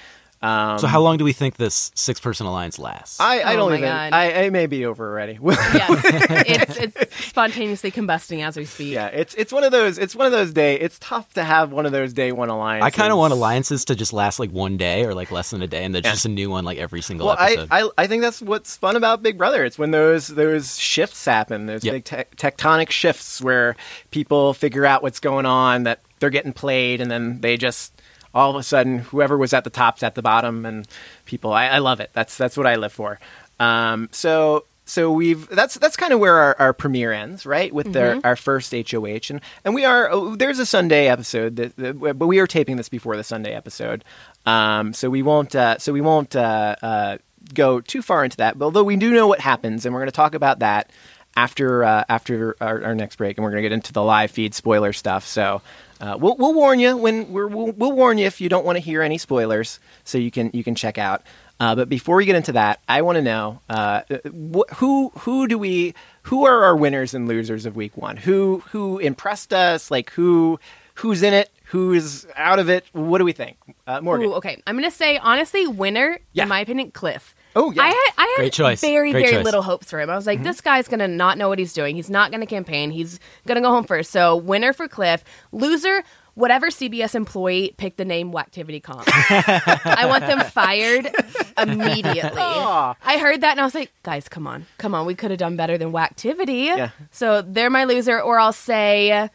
[0.44, 3.20] Um, So how long do we think this six person alliance lasts?
[3.20, 3.90] I, I Oh don't my even.
[3.90, 4.14] God.
[4.14, 5.38] I, I may be over already.
[5.52, 6.02] Yes,
[6.48, 8.94] it's it's spontaneously combusting as we speak.
[8.94, 9.98] yeah, it's it's one of those.
[9.98, 10.80] It's one of those day.
[10.80, 12.86] It's tough to have one of those day one alliances.
[12.88, 15.62] I kind of want alliances to just last like one day or like less than
[15.62, 17.68] a day, and there's just a new one like every single Well, I.
[17.70, 19.64] I I think that's what's fun about Big Brother.
[19.64, 21.68] It's when those those shifts happen.
[21.68, 21.94] Those Yep.
[21.94, 23.76] big te- tectonic shifts where
[24.12, 27.94] people figure out what's going on, that they're getting played, and then they just
[28.34, 30.88] all of a sudden whoever was at the top's at the bottom, and
[31.26, 31.54] people.
[31.54, 32.12] I, I love it.
[32.14, 33.20] That's that's what I live for.
[33.60, 34.66] Um, so.
[34.84, 37.72] So we've that's that's kind of where our, our premiere ends, right?
[37.72, 41.78] With their, our first HOH, and and we are oh, there's a Sunday episode, that,
[41.78, 44.04] that, but we are taping this before the Sunday episode,
[44.46, 47.18] um, so we won't uh, so we won't uh, uh,
[47.54, 48.58] go too far into that.
[48.58, 50.92] But although we do know what happens, and we're going to talk about that
[51.38, 54.32] after uh, after our, our next break, and we're going to get into the live
[54.32, 55.26] feed spoiler stuff.
[55.26, 55.62] So
[56.02, 58.76] uh, we'll we'll warn you when we're, we'll we'll warn you if you don't want
[58.78, 61.22] to hear any spoilers, so you can you can check out.
[61.60, 65.48] Uh, but before we get into that, I want to know uh, wh- who who
[65.48, 65.94] do we
[66.24, 68.18] who are our winners and losers of week one?
[68.18, 69.92] Who who impressed us?
[69.92, 70.60] Like who
[70.96, 71.52] who's in it?
[71.66, 72.84] Who's out of it?
[72.94, 74.28] What do we think, uh, Morgan?
[74.28, 74.62] Ooh, okay.
[74.68, 76.44] I'm gonna say honestly, winner Yeah.
[76.44, 77.34] in my opinion, Cliff.
[77.56, 77.84] Oh, yeah.
[77.84, 78.82] I had I had Great choice.
[78.82, 79.46] very Great very choice.
[79.46, 80.10] little hopes for him.
[80.10, 80.48] I was like, Mm-hmm.
[80.48, 81.96] this guy's gonna not know what he's doing.
[81.96, 82.92] He's not gonna campaign.
[82.92, 84.12] He's gonna go home first.
[84.12, 86.04] So winner for Cliff, loser.
[86.34, 89.04] Whatever CBS employee picked the name Wactivity Comp.
[89.06, 91.14] I want them fired
[91.58, 92.40] immediately.
[92.42, 92.96] Aw.
[93.04, 95.40] I heard that and I was like, guys, come on, come on, we could have
[95.40, 96.66] done better than Wactivity.
[96.68, 96.92] Yeah.
[97.12, 99.30] So they're my loser, or I'll say.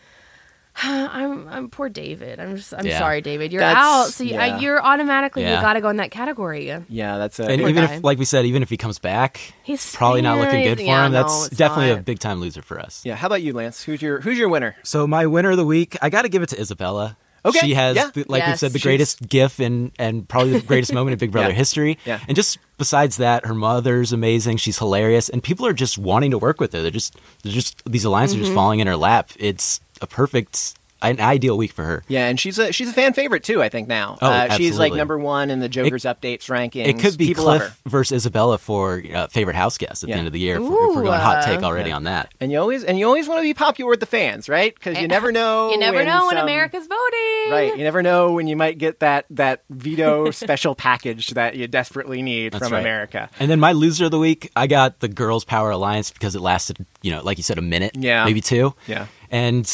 [0.82, 2.38] I'm I'm poor David.
[2.38, 2.98] I'm just I'm Yeah.
[2.98, 3.52] sorry, David.
[3.52, 4.56] You're That's- out, so you, yeah.
[4.56, 6.66] I, you're automatically you got to go in that category.
[6.88, 7.94] Yeah, that's a and Poor even guy.
[7.94, 10.84] if, like we said, even if he comes back, He's probably not looking good for
[10.84, 11.12] yeah, him.
[11.12, 12.00] no, That's it's definitely not.
[12.00, 13.02] a big time loser for us.
[13.04, 13.14] yeah.
[13.16, 13.82] How about you, Lance?
[13.82, 14.76] Who's your who's your winner?
[14.82, 17.16] So my winner of the week, I got to give it to Isabella.
[17.44, 18.10] Okay, She has, yeah.
[18.12, 21.18] the, like we've said, the She's- greatest GIF and and probably the greatest moment in
[21.20, 21.54] Big Brother Yeah.
[21.54, 21.96] history.
[22.04, 22.18] Yeah.
[22.26, 24.56] And just besides that, her mother's amazing.
[24.56, 26.82] She's hilarious, and people are just wanting to work with her.
[26.82, 28.56] They're just, they're just these alliances are just mm-hmm.
[28.56, 29.30] falling in her lap.
[29.38, 32.02] It's a perfect, an ideal week for her.
[32.08, 33.62] Yeah, and she's a she's a fan favorite too.
[33.62, 34.16] I think now.
[34.22, 36.86] Oh, uh, she's like number one in the Joker's updates rankings.
[36.86, 37.44] It could be People.
[37.44, 40.14] Cliff versus Isabella for uh, favorite house guest at Yeah.
[40.14, 40.56] the end of the year.
[40.56, 41.96] If, we're- if we're going hot take already Yeah.
[41.96, 42.32] on that.
[42.40, 44.74] And you always and you always want to be popular with the fans, right?
[44.74, 45.70] Because you never know.
[45.70, 47.52] You never when know when some- America's voting.
[47.52, 51.68] Right, you never know when you might get that that veto special package that you
[51.68, 52.80] desperately need That's from right.
[52.80, 53.28] America.
[53.38, 56.40] And then my loser of the week, I got the Girls Power Alliance because it
[56.40, 58.24] lasted, you know, like you said, a minute, Yeah.
[58.24, 58.74] maybe two.
[58.88, 59.06] Yeah.
[59.30, 59.70] And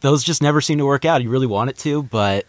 [0.00, 1.22] those just never seem to work out.
[1.22, 2.46] You really want it to, but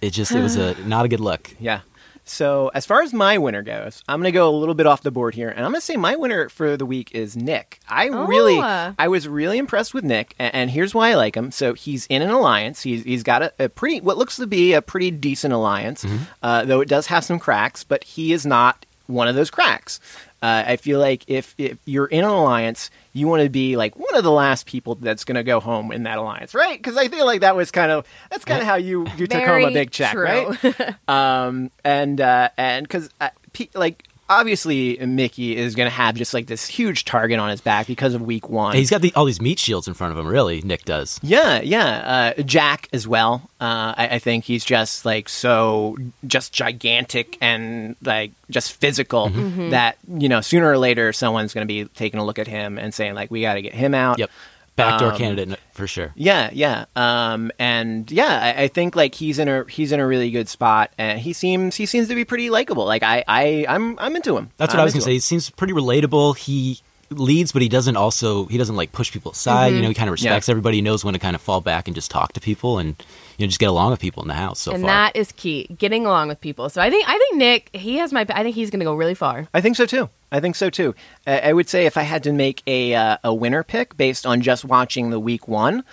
[0.00, 1.54] it just it was a not a good look.
[1.60, 1.80] Yeah.
[2.28, 5.02] So as far as my winner goes, I'm going to go a little bit off
[5.02, 7.78] the board here, and I'm going to say my winner for the week is Nick.
[7.88, 8.26] I Oh.
[8.26, 11.52] really, I was really impressed with Nick, and, and here's why I like him.
[11.52, 12.82] So he's in an alliance.
[12.82, 16.04] He's he's got a, a pretty, what looks to be a pretty decent alliance,
[16.42, 17.84] uh, though it does have some cracks.
[17.84, 20.00] But he is not one of those cracks.
[20.42, 23.96] Uh, I feel like if if you're in an alliance, you want to be like
[23.96, 26.78] one of the last people that's going to go home in that alliance, right?
[26.78, 29.42] Because I feel like that was kind of that's kind of how you you took
[29.42, 30.24] home a big check, true.
[30.24, 30.94] right?
[31.08, 36.34] um, and uh, and because uh, pe- like obviously Michie is going to have just
[36.34, 38.70] like this huge target on his back because of week one.
[38.72, 40.26] And he's got the, all these meat shields in front of him.
[40.26, 41.18] Really, Nick does.
[41.22, 42.32] yeah, yeah.
[42.38, 43.48] Uh, Jack as well.
[43.60, 45.96] Uh, I, I think he's just like so
[46.26, 49.70] just gigantic and like just physical Mm-hmm.
[49.70, 52.78] that you know sooner or later someone's going to be taking a look at him
[52.78, 54.18] and saying like we got to get him out.
[54.18, 54.30] Yep,
[54.76, 56.12] backdoor Um, candidate for sure.
[56.14, 60.06] Yeah, yeah, um, and yeah, I, I think like he's in a he's in a
[60.06, 62.84] really good spot, and he seems he seems to be pretty likable.
[62.84, 64.50] Like I, I I'm I'm into him.
[64.56, 65.10] That's what I'm I was gonna into say.
[65.10, 65.16] him.
[65.16, 66.36] He seems pretty relatable.
[66.36, 66.80] He
[67.10, 69.74] leads, but he doesn't also he doesn't like push people aside.
[69.74, 70.52] You know, he kind of respects Yeah.
[70.52, 70.78] everybody.
[70.78, 72.94] He knows when to kind of fall back and just talk to people and
[73.38, 74.58] you know just get along with people in the house.
[74.60, 76.68] So and far, that is key, getting along with people.
[76.68, 78.26] So I think I think Nick, he has my.
[78.30, 79.48] I think he's going to go really far.
[79.54, 80.08] I think so too.
[80.32, 80.94] I think so too.
[81.26, 84.26] I I would say if I had to make a uh, a winner pick based
[84.26, 85.84] on just watching the week one,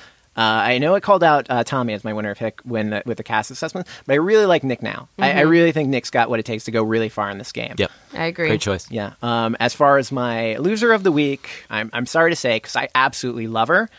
[0.42, 3.18] I know I called out uh, Tommy as my winner of pick when uh, with
[3.18, 5.08] the cast assessment, but I really like Nick now.
[5.20, 7.52] I, I really think Nick's got what it takes to go really far in this
[7.52, 7.76] game.
[7.78, 8.48] yep, I agree.
[8.48, 8.90] great choice.
[8.90, 9.14] Yeah.
[9.22, 12.76] Um, as far as my loser of the week, I'm, I'm sorry to say because
[12.76, 13.90] I absolutely love her.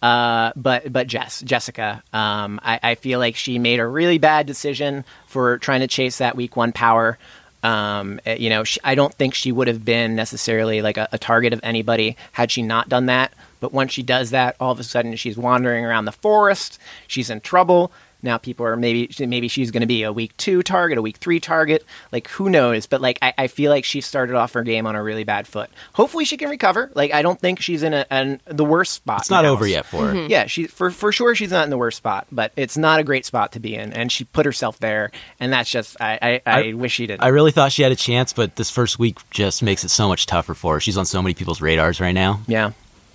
[0.00, 4.46] Uh, but but Jess Jessica, um, I, I feel like she made a really bad
[4.46, 7.18] decision for trying to chase that week one power.
[7.64, 11.08] Um, eh, you know, she, I don't think she would have been necessarily like a,
[11.10, 13.32] a target of anybody had she not done that.
[13.60, 16.78] But once she does that, all of a sudden she's wandering around the forest.
[17.06, 17.92] She's in trouble.
[18.20, 21.18] Now people are maybe maybe she's going to be a week two target, a week
[21.18, 21.86] three target.
[22.10, 22.86] Like who knows?
[22.86, 25.46] But like I, I feel like she started off her game on a really bad
[25.46, 25.70] foot.
[25.92, 26.90] Hopefully she can recover.
[26.96, 29.20] Like I don't think she's in a, an, the worst spot.
[29.20, 30.26] It's not over yet for her.
[30.26, 33.04] Yeah, she for for sure she's not in the worst spot, but it's not a
[33.04, 36.42] great spot to be in, and she put herself there, and that's just I I,
[36.44, 37.22] I, I- wish she didn't.
[37.22, 40.08] I really thought she had a chance, but this first week just makes it so
[40.08, 40.80] much tougher for her.
[40.80, 42.40] She's on so many people's radars right now.
[42.48, 42.72] yeah,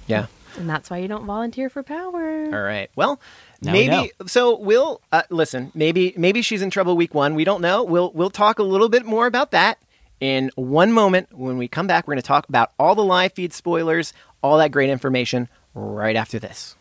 [0.08, 0.28] yeah.
[0.58, 2.46] And that's why you don't volunteer for power.
[2.46, 2.90] All right.
[2.96, 3.20] Well,
[3.62, 4.56] Now we maybe so.
[4.60, 5.72] We'll uh, listen.
[5.74, 7.34] Maybe maybe she's in trouble week one.
[7.34, 7.84] We don't know.
[7.84, 9.80] We'll we'll talk a little bit more about that
[10.20, 12.08] in one moment when we come back.
[12.08, 16.16] We're going to talk about all the live feed spoilers, all that great information right
[16.16, 16.76] after this.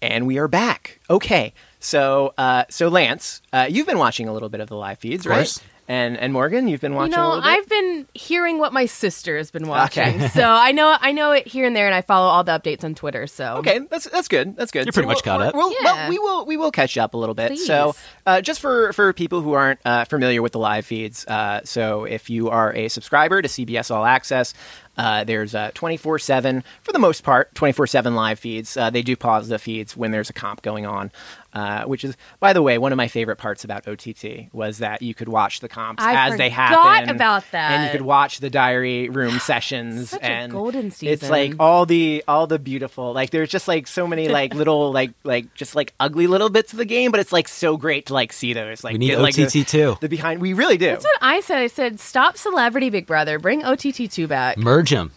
[0.00, 1.00] And we are back.
[1.10, 1.52] Okay.
[1.80, 5.26] So uh, so Lance, uh, you've been watching a little bit of the live feeds,
[5.26, 5.64] Of right?
[5.86, 5.94] Course.
[5.96, 7.40] And and Morgan, you've been You watching a know.
[7.42, 10.28] I've been hearing what my sister has been watching, Okay.
[10.34, 12.84] so I know I know it here and there, and I follow all the updates
[12.84, 13.26] on Twitter.
[13.26, 14.56] So Okay, that's that's good.
[14.56, 14.86] That's good.
[14.86, 15.54] You're pretty So much caught we'll- up.
[15.54, 15.78] We'll, Yeah.
[15.84, 17.58] well, we will we will catch up a little bit.
[17.58, 17.94] So,
[18.26, 22.04] uh, just for for people who aren't uh, familiar with the live feeds, uh, so
[22.04, 24.54] if you are a subscriber to CBS All Access.
[24.96, 28.76] Uh, there's twenty four seven for the most part, twenty four seven live feeds.
[28.76, 31.10] Uh, they do pause the feeds when there's a comp going on,
[31.54, 35.02] uh, which is, by the way, one of my favorite parts about OTT was that
[35.02, 37.10] you could watch the comps I as they forgot happen.
[37.10, 37.70] about that.
[37.70, 40.10] and you could watch the diary room sessions.
[40.10, 43.86] Such a and golden It's like all the all the beautiful like there's just like
[43.86, 47.20] so many like little like like just like ugly little bits of the game but
[47.20, 49.64] it's like so great to like see those like We need get, like, OTT the,
[49.64, 49.96] too.
[50.00, 51.58] the behind we really do that's what I said.
[51.58, 54.58] I said, stop Celebrity Big Brother, bring OTT two back.
[54.58, 55.12] Merge them.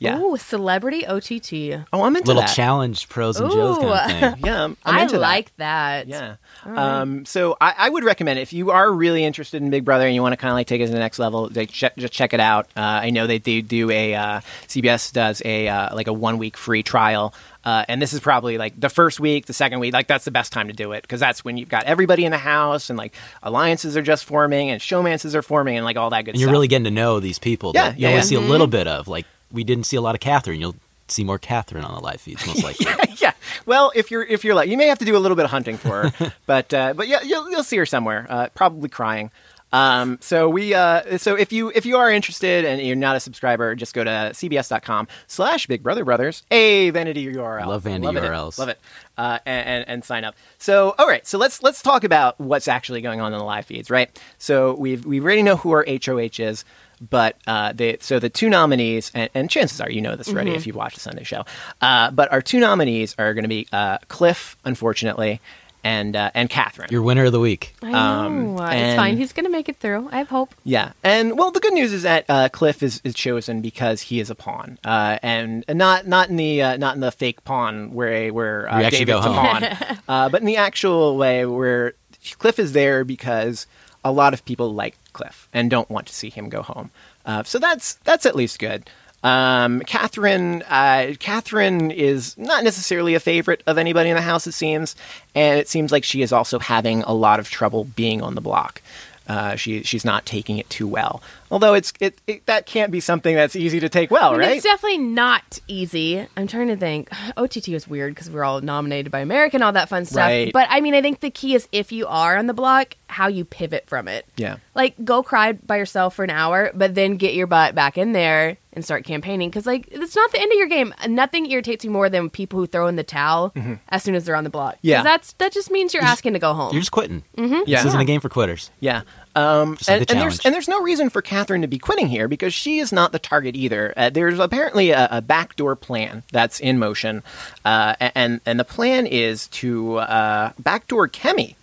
[0.00, 1.84] Yeah Ooh, Celebrity OTT.
[1.92, 4.44] oh I'm into Little that challenge pros and Joes kind of thing.
[4.44, 5.20] yeah I'm, I'm I into that.
[5.20, 6.08] like that.
[6.08, 6.36] Yeah.
[6.64, 10.14] Um, so I, I would recommend if you are really interested in Big Brother and
[10.14, 12.12] you want to kind of like take it to the next level, like check, just
[12.12, 12.66] check it out.
[12.76, 16.38] Uh, I know they, they do a uh, CBS does a uh, like a one
[16.38, 17.32] week free trial.
[17.62, 20.30] Uh, and this is probably like the first week, the second week, like that's the
[20.30, 22.96] best time to do it because that's when you've got everybody in the house and
[22.98, 26.40] like alliances are just forming and showmances are forming and like all that good And
[26.40, 28.22] you're really getting to know these people Yeah, that you yeah, only yeah.
[28.24, 29.08] see a little bit of.
[29.08, 30.58] Like we didn't see a lot of Kathryn.
[30.58, 30.76] You'll
[31.08, 32.86] see more Kathryn on the live feeds, most likely.
[33.20, 33.32] yeah.
[33.66, 35.50] Well, if you're if you're like, you may have to do a little bit of
[35.50, 39.30] hunting for her, but uh, but yeah, you'll, you'll see her somewhere, uh, probably crying.
[39.72, 43.20] Um, so we uh, so if you if you are interested and you're not a
[43.20, 47.66] subscriber, just go to cbs.com slash Big Brother Brothers, a vanity URL.
[47.66, 48.22] Love vanity Love it.
[48.22, 48.58] URLs.
[48.58, 48.80] Love it.
[49.16, 50.34] Uh, and, and and sign up.
[50.58, 53.64] So all right, so let's let's talk about what's actually going on in the live
[53.66, 54.10] feeds, right?
[54.38, 56.64] So we've we already know who our HOH is.
[57.00, 60.50] But uh, they, so the two nominees, and, and chances are you know this already
[60.52, 61.44] if you've watched the Sunday show.
[61.80, 65.40] Uh, but our two nominees are going to be uh, Cliff, unfortunately,
[65.82, 66.90] and uh, and Kathryn.
[66.90, 67.74] Your winner of the week.
[67.82, 67.98] I know.
[67.98, 69.16] Um, Uh, and- it's fine.
[69.16, 70.10] He's going to make it through.
[70.12, 70.54] I have hope.
[70.64, 74.20] Yeah, and well, the good news is that uh, Cliff is, is chosen because he
[74.20, 77.94] is a pawn, uh, and not not in the uh, not in the fake pawn
[77.94, 81.94] where where uh, actually David's go a pawn, uh, but in the actual way where
[82.38, 83.66] Cliff is there because
[84.04, 86.90] a lot of people like Cliff and don't want to see him go home.
[87.24, 88.88] Uh, so that's that's at least good.
[89.22, 94.52] Um, Kathryn, uh, Kathryn is not necessarily a favorite of anybody in the house, it
[94.52, 94.96] seems,
[95.34, 98.40] and it seems like she is also having a lot of trouble being on the
[98.40, 98.80] block.
[99.28, 101.22] Uh, she she's not taking it too well.
[101.50, 104.40] Although it's it, it that can't be something that's easy to take well, I mean,
[104.40, 104.56] right?
[104.56, 106.26] It's definitely not easy.
[106.36, 107.10] I'm trying to think.
[107.36, 110.18] OTT was weird because we're all nominated by America and all that fun stuff.
[110.18, 110.52] Right.
[110.52, 113.28] But I mean, I think the key is if you are on the block, how
[113.28, 114.26] you pivot from it.
[114.36, 117.98] yeah, Like, go cry by yourself for an hour, but then get your butt back
[117.98, 119.50] in there and start campaigning.
[119.50, 120.94] Because, like, it's not the end of your game.
[121.08, 123.52] Nothing irritates me more than people who throw in the towel
[123.88, 124.78] as soon as they're on the block.
[124.82, 125.02] Yeah.
[125.02, 126.72] that's that just means you're asking to go home.
[126.72, 127.24] You're just quitting.
[127.36, 127.62] Mm-hmm.
[127.66, 127.78] Yeah.
[127.78, 128.70] This isn't a game for quitters.
[128.80, 129.02] yeah.
[129.36, 131.78] Um, Just like and, the and there's and there's no reason for Kathryn to be
[131.78, 133.94] quitting here because she is not the target either.
[133.96, 137.22] Uh, there's apparently a, a backdoor plan that's in motion,
[137.64, 141.54] uh, and and the plan is to uh, backdoor Kemi.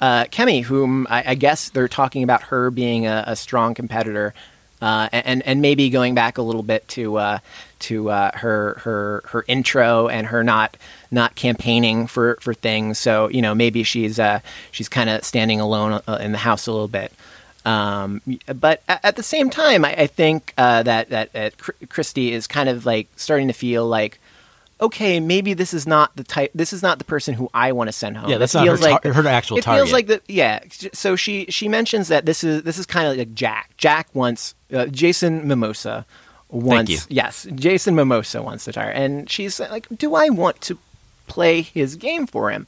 [0.00, 4.34] Uh, Kemi, whom I, I guess they're talking about her being a, a strong competitor.
[4.82, 7.38] Uh, and and maybe going back a little bit to uh,
[7.78, 10.76] to uh, her her her intro and her not
[11.12, 12.98] not campaigning for for things.
[12.98, 14.40] So you know maybe she's uh,
[14.72, 17.12] she's kind of standing alone uh, in the house a little bit.
[17.64, 22.48] Um, but at, the same time, I, I think that that, that Chr- Christie is
[22.48, 24.18] kind of like starting to feel like.
[24.82, 26.50] Okay, maybe this is not the type.
[26.54, 28.28] This is not the person who I want to send home.
[28.28, 29.78] Yeah, that's It not her tar- her actual it target.
[29.80, 30.60] feels like the yeah.
[30.92, 33.70] So she she mentions that this is this is kind of like Jack.
[33.76, 36.04] Jack wants uh, Jason Mimosa
[36.48, 36.98] wants you.
[37.08, 40.76] yes Jason Mimosa wants the tire, and she's like, do I want to
[41.28, 42.66] play his game for him?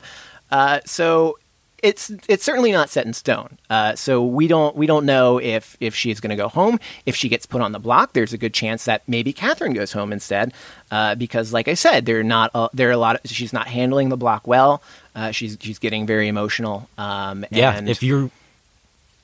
[0.51, 1.37] Uh, so
[1.85, 3.59] it's it's certainly not set in stone.
[3.68, 6.80] Uh, so we don't we don't know if if she is going to go home.
[7.05, 9.93] If she gets put on the block, there's a good chance that maybe Kathryn goes
[9.93, 10.55] home instead,
[10.91, 13.16] uh, because like I said, they're not uh, there are a lot.
[13.16, 14.82] Of, she's not handling the block well.
[15.14, 16.89] Uh, she's she's getting very emotional.
[16.97, 18.30] Um, Yeah, and if you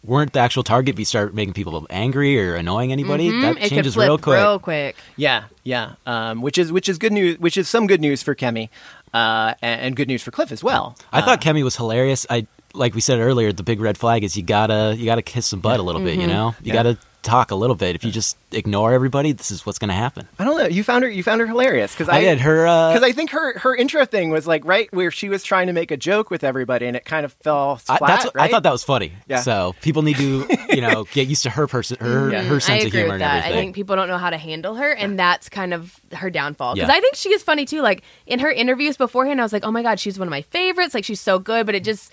[0.03, 3.57] weren't the actual target, but you start making people angry or annoying anybody, Mhm, that
[3.57, 4.37] it could changes flip real quick.
[4.39, 4.97] Real quick.
[5.17, 5.93] Yeah, yeah.
[6.07, 7.39] Um, which is which is good news.
[7.39, 8.69] Which is some good news for Kemi,
[9.13, 10.97] uh, and, and good news for Cliff as well.
[11.13, 12.27] I Uh, thought Kemi was hilarious.
[12.31, 15.47] I like we said earlier, the big red flag is you gotta you gotta kiss
[15.47, 16.19] some butt a little bit.
[16.19, 16.75] You know, you Yeah.
[16.75, 17.95] gotta talk a little bit.
[17.95, 20.29] If you just ignore everybody, this is what's gonna happen.
[20.39, 20.67] I don't know.
[20.67, 21.11] You found her.
[21.11, 22.67] You found her hilarious because I, I, did her.
[22.67, 25.67] Uh, because I think her her intro thing was like right where she was trying
[25.69, 28.09] to make a joke with everybody, and it kind of fell I, flat.
[28.23, 28.49] that's, right?
[28.49, 29.13] I thought that was funny.
[29.27, 29.41] Yeah.
[29.41, 32.43] So people need to, you know, get used to her person, her Yeah.
[32.43, 33.45] her I sense of agree humor with and that.
[33.45, 36.75] I think people don't know how to handle her, and that's kind of her downfall.
[36.75, 36.95] Because Yeah.
[36.95, 37.83] I think she is funny too.
[37.83, 40.43] Like in her interviews beforehand, I was like, oh my god, she's one of my
[40.43, 40.95] favorites.
[40.95, 42.13] Like she's so good, but it just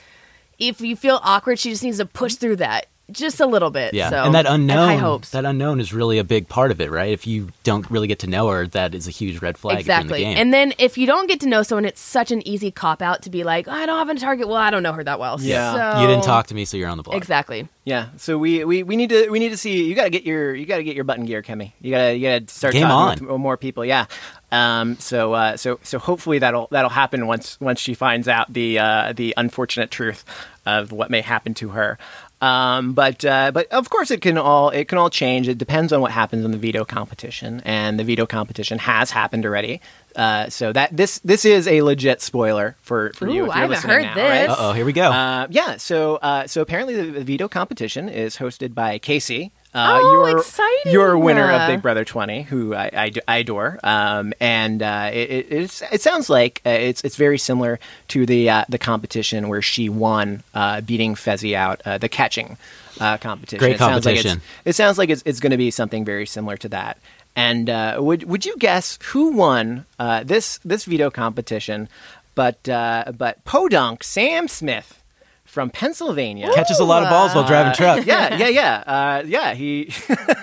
[0.60, 3.94] if you feel awkward, she just needs to push through that just a little bit.
[3.94, 5.30] Yeah, so, and that I have unknown, high hopes.
[5.32, 7.12] that unknown is really a big part of it, right?
[7.12, 9.76] If you don't really get to know her, that is a huge red flag.
[9.76, 10.20] if in Exactly.
[10.20, 10.38] the game.
[10.38, 13.22] And then if you don't get to know someone, it's such an easy cop out
[13.24, 14.48] to be like, I don't have a target.
[14.48, 15.38] Well, I don't know her that well.
[15.40, 15.94] Yeah.
[15.96, 17.16] So- you didn't talk to me, so you're on the block.
[17.18, 17.68] Exactly.
[17.86, 18.08] Yeah.
[18.18, 19.86] So we, we, we need to we need to see.
[19.86, 21.72] You got to get your you got to get your button gear, Kemi.
[21.80, 23.32] You got to you got to start Game talking on.
[23.34, 23.86] with more people.
[23.86, 24.08] Yeah.
[24.52, 24.98] Um.
[25.00, 25.56] So uh.
[25.56, 29.90] So so hopefully that'll that'll happen once once she finds out the uh the unfortunate
[29.90, 30.26] truth
[30.66, 31.98] of what may happen to her.
[32.40, 35.48] Um, but uh, but of course it can all it can all change.
[35.48, 39.44] It depends on what happens in the veto competition, and the veto competition has happened
[39.46, 39.82] already.
[40.16, 43.44] Uh, so that this this is a legit spoiler for for you.
[43.44, 44.30] Ooh, if I you're haven't heard now, this.
[44.30, 44.50] right?
[44.50, 45.12] Uh oh, here we go.
[45.12, 49.52] Uh, yeah, so uh, so apparently the, the veto competition is hosted by Kaycee.
[49.78, 50.92] Uh, Oh, your, exciting.
[50.92, 53.80] Your winner of Big Brother 20, who I, I, I adore.
[53.84, 58.26] Um, and uh, it, it, it's, it sounds like uh, it's, it's very similar to
[58.26, 62.58] the, uh, the competition where she won, uh, beating Fessy out, uh, the catching
[63.00, 63.60] uh, competition.
[63.60, 64.42] Great it sounds like it's- competition.
[64.66, 66.98] it sounds like it's, it's going to be something very similar to that.
[67.36, 71.88] And uh, would would you guess who won uh, this this veto competition?
[72.34, 75.04] But uh, but Podunk Sam Smith
[75.48, 76.52] from Pennsylvania.
[76.54, 78.06] Catches a lot of balls while driving truck.
[78.06, 79.54] yeah, yeah, yeah, uh, yeah.
[79.56, 79.92] He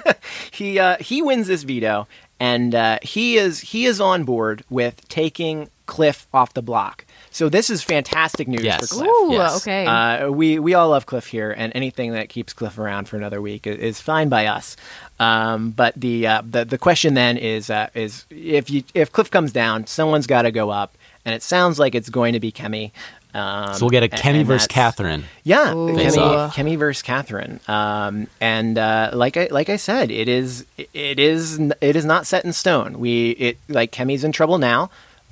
[0.51, 2.09] he uh, he wins this veto,
[2.41, 7.05] and uh, he is he is on board with taking Cliff off the block.
[7.31, 8.89] So this is fantastic news Yes.
[8.89, 9.09] for Cliff.
[9.09, 9.57] Ooh, Yes.
[9.59, 9.87] okay.
[9.87, 13.41] Uh, we we all love Cliff here, and anything that keeps Cliff around for another
[13.43, 14.77] week is, is fine by us.
[15.21, 19.31] Um, but the, uh, the the question then is uh, is if you if Cliff
[19.31, 22.51] comes down, someone's got to go up, and it sounds like it's going to be
[22.51, 22.91] Kemi.
[23.35, 25.25] Um, So we'll get a Kemi versus Kathryn.
[25.43, 26.51] yeah, Kemi.
[26.53, 27.67] Kemi versus Kathryn.
[27.69, 32.27] Um, and uh, like I like I said, it is it is it is not
[32.27, 32.99] set in stone.
[33.01, 34.91] We it like Kemi's in trouble now,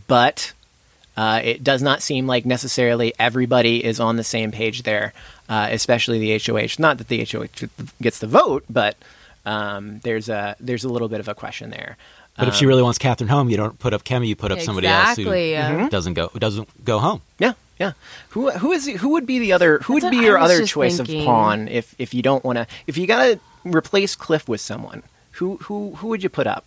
[0.09, 0.53] but
[1.17, 5.13] uh, it does not seem like necessarily everybody is on the same page there,
[5.49, 6.81] uh, especially the HOH.
[6.81, 7.69] Not that the HOH
[8.01, 8.97] gets the vote, but
[9.47, 11.97] um, there's a there's a little bit of a question there.
[12.39, 14.61] But if she really wants Kathryn home, you don't put up Kemi, you put up
[14.61, 15.91] somebody else who Mhm.
[15.91, 17.21] doesn't go who doesn't go home.
[17.39, 17.53] Yeah,
[17.83, 17.93] yeah.
[18.31, 20.97] Who who is who would be the other who That's would be your other choice
[20.97, 21.21] thinking.
[21.21, 24.61] of pawn if if you don't want to if you got to replace Cliff with
[24.61, 25.03] someone
[25.33, 26.65] who who who would you put up?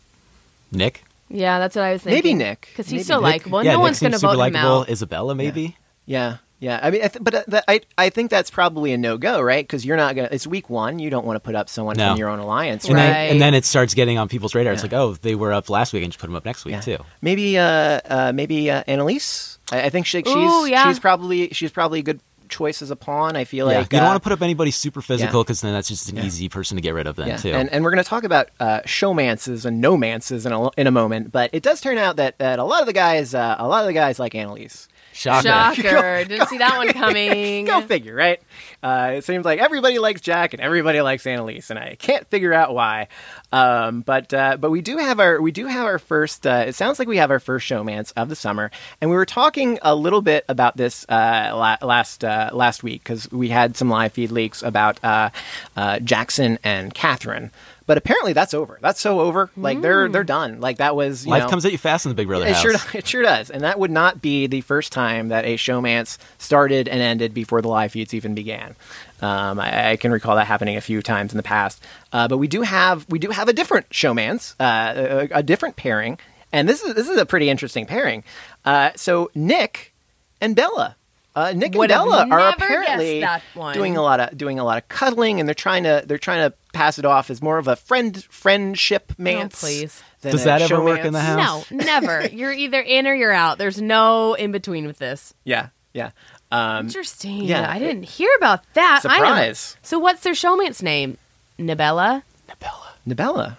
[0.71, 1.03] Nick.
[1.29, 2.17] Yeah, that's what I was thinking.
[2.17, 2.67] Maybe Nick.
[2.71, 3.23] because Maybe he's so Nick.
[3.23, 3.63] likable.
[3.63, 4.79] yeah, no Nick one's going seems to super vote him likable.
[4.81, 4.89] out.
[4.89, 5.75] Isabella, maybe.
[6.05, 6.37] Yeah, yeah.
[6.81, 9.41] I mean, I th- but uh, that, I I think that's probably a no go,
[9.41, 9.63] right?
[9.63, 10.29] Because you're not gonna.
[10.31, 10.99] It's week one.
[10.99, 12.09] You don't want to put up someone No.
[12.11, 13.07] from your own alliance, And, right?
[13.07, 14.73] then, and then it starts getting on people's radar.
[14.73, 16.73] It's like, oh, they were up last week, and just put them up next week
[16.73, 16.81] Yeah.
[16.81, 16.97] too.
[17.21, 17.63] Maybe uh,
[18.05, 19.59] uh maybe uh, Analyse.
[19.71, 20.87] I, I think she, she's Ooh, yeah.
[20.87, 23.35] she's probably she's probably a good choice as a pawn.
[23.35, 25.43] I feel Yeah, like you don't uh, want to put up anybody super physical yeah.
[25.43, 26.25] because then that's just an Yeah.
[26.25, 27.15] easy person to get rid of.
[27.15, 27.51] Then Yeah, too.
[27.51, 30.91] and, and we're going to talk about uh, showmances and nomances in a, in a
[30.91, 33.67] moment, but it does turn out that, that a lot of the guys, uh, a
[33.67, 34.87] lot of the guys like Analyse.
[35.15, 35.47] Shocker.
[35.81, 36.25] Shocker!
[36.25, 37.65] Didn't see that one coming.
[37.65, 38.41] Go figure, right?
[38.83, 42.53] Uh, it seems like everybody likes Jack and everybody likes Analyse, and I can't figure
[42.53, 43.07] out why.
[43.53, 46.45] Um, but uh, but we do have our we do have our first.
[46.45, 49.25] Uh, it sounds like we have our first showmance of the summer, and we were
[49.25, 53.77] talking a little bit about this uh, la- last uh, last week because we had
[53.77, 55.29] some live feed leaks about uh,
[55.77, 57.51] uh, Jackson and Kathryn.
[57.87, 58.79] But apparently that's over.
[58.81, 59.49] That's so over.
[59.55, 60.59] Like they're they're done.
[60.59, 62.53] Like that was you Life know, comes at you fast in the Big Brother it
[62.53, 62.61] house.
[62.61, 66.17] sure it sure does, and that would not be the first time that a showmance
[66.37, 68.75] started and ended before the live feeds even began.
[69.21, 71.81] Um, I, I can recall that happening a few times in the past,
[72.11, 75.75] uh, but we do have we do have a different showmance, uh, a, a different
[75.75, 76.17] pairing,
[76.51, 78.23] and this is this is a pretty interesting pairing.
[78.65, 79.93] Uh, so Nick
[80.41, 80.95] and Bella.
[81.35, 83.73] Uh, Nick and Would have Bella are apparently guessed that one.
[83.73, 86.49] doing a lot of doing a lot of cuddling, and they're trying to they're trying
[86.49, 89.59] to pass it off as more of a friend friendship mance.
[89.59, 90.03] please.
[90.21, 91.71] than Does a that ever work in the house?
[91.71, 92.27] No, never.
[92.31, 93.57] You're either in or you're out.
[93.57, 95.33] There's no in between with this.
[95.43, 96.11] Yeah, yeah.
[96.51, 97.43] Um, Interesting.
[97.45, 99.01] yeah, I didn't hear about that.
[99.05, 99.77] I Surprise.
[99.81, 101.17] So what's their showmance name?
[101.57, 102.91] Nabella Nabella.
[103.07, 103.57] Nabella.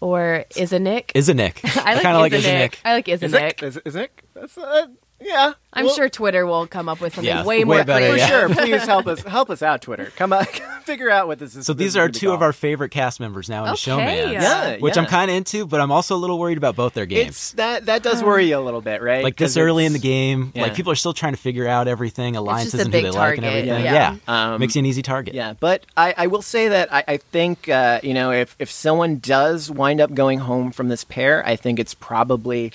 [0.00, 1.12] Or is a Nick?
[1.14, 1.60] Is a Nick.
[1.64, 2.70] I like kind of like Is Is a a Nick.
[2.72, 2.80] Nick.
[2.84, 3.62] I like is a Nick.
[3.62, 3.66] it?
[3.66, 4.10] Is, is it?
[4.34, 4.86] That's uh,
[5.20, 5.52] yeah.
[5.76, 8.16] I'm Well, sure Twitter will come up with something Yeah, way way more better, For
[8.16, 8.26] yeah.
[8.26, 8.48] sure.
[8.48, 10.10] Please help us help us out, Twitter.
[10.16, 10.44] Come on,
[10.84, 11.66] figure out what this is.
[11.66, 14.32] So this these is are two of our favorite cast members now in Okay, Showman.
[14.32, 15.02] Yeah, Which yeah.
[15.02, 17.28] I'm kind of into, but I'm also a little worried about both their games.
[17.28, 19.22] It's that that does worry you a little bit, right?
[19.22, 20.62] like this early in the game, yeah.
[20.62, 23.04] like people are still trying to figure out everything, alliances just a and who big
[23.12, 23.84] they like and everything.
[23.84, 24.16] yeah.
[24.26, 25.34] Yeah, Um, makes you an easy target.
[25.34, 28.70] Yeah, but I, I will say that I, I think uh, you know if if
[28.70, 32.72] someone does wind up going home from this pair, I think it's probably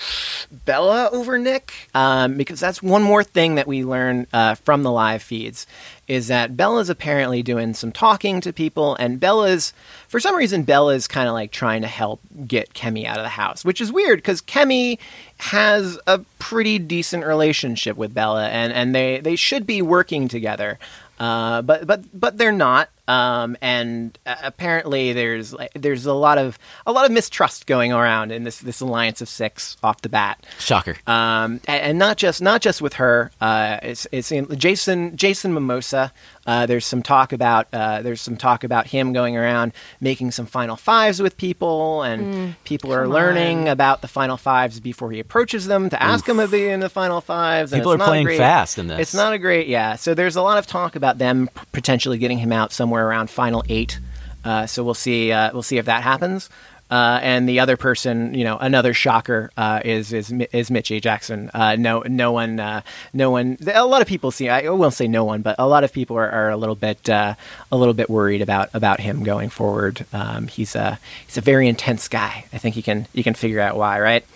[0.66, 4.92] Bella over Nick, um, because that's one more thing that we learn uh, from the
[4.92, 5.66] live feeds
[6.08, 9.72] is that Bella's apparently doing some talking to people, and Bella's
[10.08, 13.30] for some reason Bella's kind of like trying to help get Kemi out of the
[13.30, 14.98] house, which is weird because Kemi
[15.38, 20.78] has a pretty decent relationship with Bella, and and they they should be working together.
[21.18, 22.88] Uh, but but but they're not.
[23.08, 27.92] Um, and uh, apparently there's like, there's a lot of a lot of mistrust going
[27.92, 30.44] around in this this alliance of six off the bat.
[30.58, 30.96] Shocker.
[31.06, 33.30] Um, and, and not just not just with her.
[33.40, 36.12] Uh, it's it's Jason Jason Mimosa.
[36.46, 40.44] Uh, there's some talk about uh, there's some talk about him going around making some
[40.46, 43.68] final fives with people, and people are learning on.
[43.68, 46.88] about the final fives before he approaches them to ask him to be in the
[46.88, 47.72] final fives.
[47.72, 48.98] and People it's are not playing great- fast in this.
[48.98, 49.94] It's not a great yeah.
[49.94, 53.30] So there's a lot of talk about them p- potentially getting him out somewhere around
[53.30, 54.00] final eight.
[54.44, 55.30] Uh, so we'll see.
[55.30, 56.50] Uh, we'll see if that happens.
[56.92, 61.50] Uh, and the other person, you know, another shocker uh, is is is Michie Jackson.
[61.54, 62.82] Uh, no, no one, uh,
[63.14, 63.56] no one.
[63.72, 64.50] A lot of people see.
[64.50, 67.08] I won't say no one, but a lot of people are, are a little bit
[67.08, 67.34] uh,
[67.70, 70.04] a little bit worried about about him going forward.
[70.12, 72.44] Um, he's a he's a very intense guy.
[72.52, 74.26] I think you can you can figure out why, right?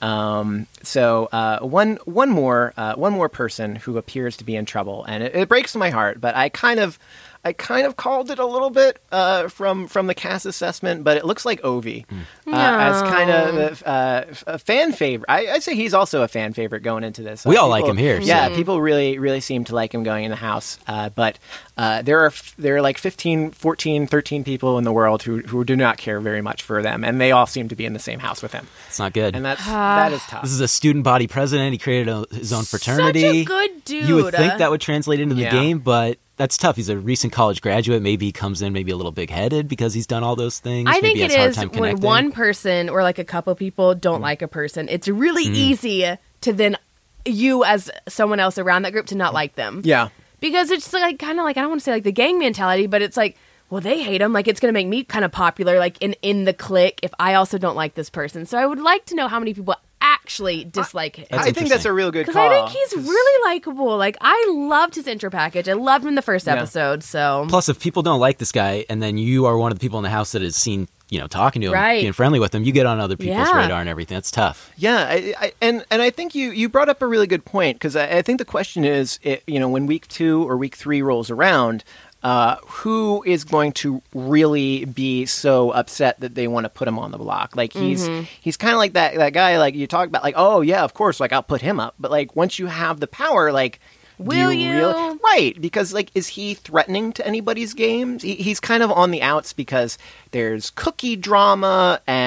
[0.00, 4.64] Um, so uh, one one more uh, one more person who appears to be in
[4.64, 6.20] trouble, and it, it breaks my heart.
[6.20, 6.98] But I kind of
[7.44, 11.16] I kind of called it a little bit uh, from from the cast assessment, but
[11.16, 12.04] it looks like Ovi
[12.46, 15.26] uh, as kind of uh, a fan favorite.
[15.28, 17.44] I, I'd say he's also a fan favorite going into this.
[17.44, 20.24] We all like him here, Yeah, so- people really really seem to like him going
[20.24, 20.78] in the house.
[20.86, 21.38] Uh, but
[21.76, 25.38] uh, there are f- there are like 15, 14, 13 people in the world who
[25.40, 27.92] who do not care very much for them, and they all seem to be in
[27.92, 29.34] the same house with him, It's not good.
[29.34, 30.42] and that's that is tough.
[30.42, 31.72] this is a student body president.
[31.72, 33.20] He created a, his own fraternity.
[33.22, 34.08] Such a good dude.
[34.08, 35.50] You would think that would translate into the Yeah.
[35.50, 36.74] game, but that's tough.
[36.74, 38.02] He's a recent college graduate.
[38.02, 40.88] Maybe he comes in maybe a little big headed because he's done all those things.
[40.90, 43.24] I maybe think it has a hard is time when one person or like a
[43.24, 44.22] couple people don't Mm.
[44.30, 44.88] like a person.
[44.88, 46.04] It's really easy
[46.40, 46.76] to then
[47.24, 49.82] you as someone else around that group to not like them.
[49.84, 50.08] yeah.
[50.40, 52.88] because it's like kind of like I don't want to say like the gang mentality,
[52.88, 53.36] but it's like
[53.70, 56.44] well they hate him like it's gonna make me kind of popular like in in
[56.44, 58.44] the clique if I also don't like this person.
[58.46, 61.26] So I would like to know how many people actually dislike him.
[61.30, 62.50] I think that's a real good Because call.
[62.50, 63.96] I think he's really likable.
[63.96, 65.68] Like I loved his intro package.
[65.68, 66.56] I loved him in the first Yeah.
[66.56, 67.02] episode.
[67.04, 69.82] So Plus, if people don't like this guy, and then you are one of the
[69.82, 72.00] people in the house that has seen, you know, talking to him, Right.
[72.00, 73.56] being friendly with him, you get on other people's Yeah.
[73.62, 74.16] radar and everything.
[74.16, 74.70] That's tough.
[74.76, 77.76] Yeah, I, I, and and I think you you brought up a really good point
[77.78, 80.74] because I, I think the question is, it, you know, when week two or week
[80.74, 81.84] three rolls around,
[82.22, 86.98] uh, who is going to really be so upset that they want to put him
[86.98, 87.56] on the block?
[87.56, 88.06] Like he's
[88.40, 90.94] he's kind of like that that guy like you talk about like oh yeah of
[90.94, 93.80] course like I'll put him up, but like once you have the power like.
[94.18, 95.20] do Will really- you?
[95.24, 95.54] right?
[95.60, 98.22] Because like, is he threatening to anybody's games?
[98.22, 99.98] He, he's kind of on the outs because
[100.30, 102.21] there's cookie drama, and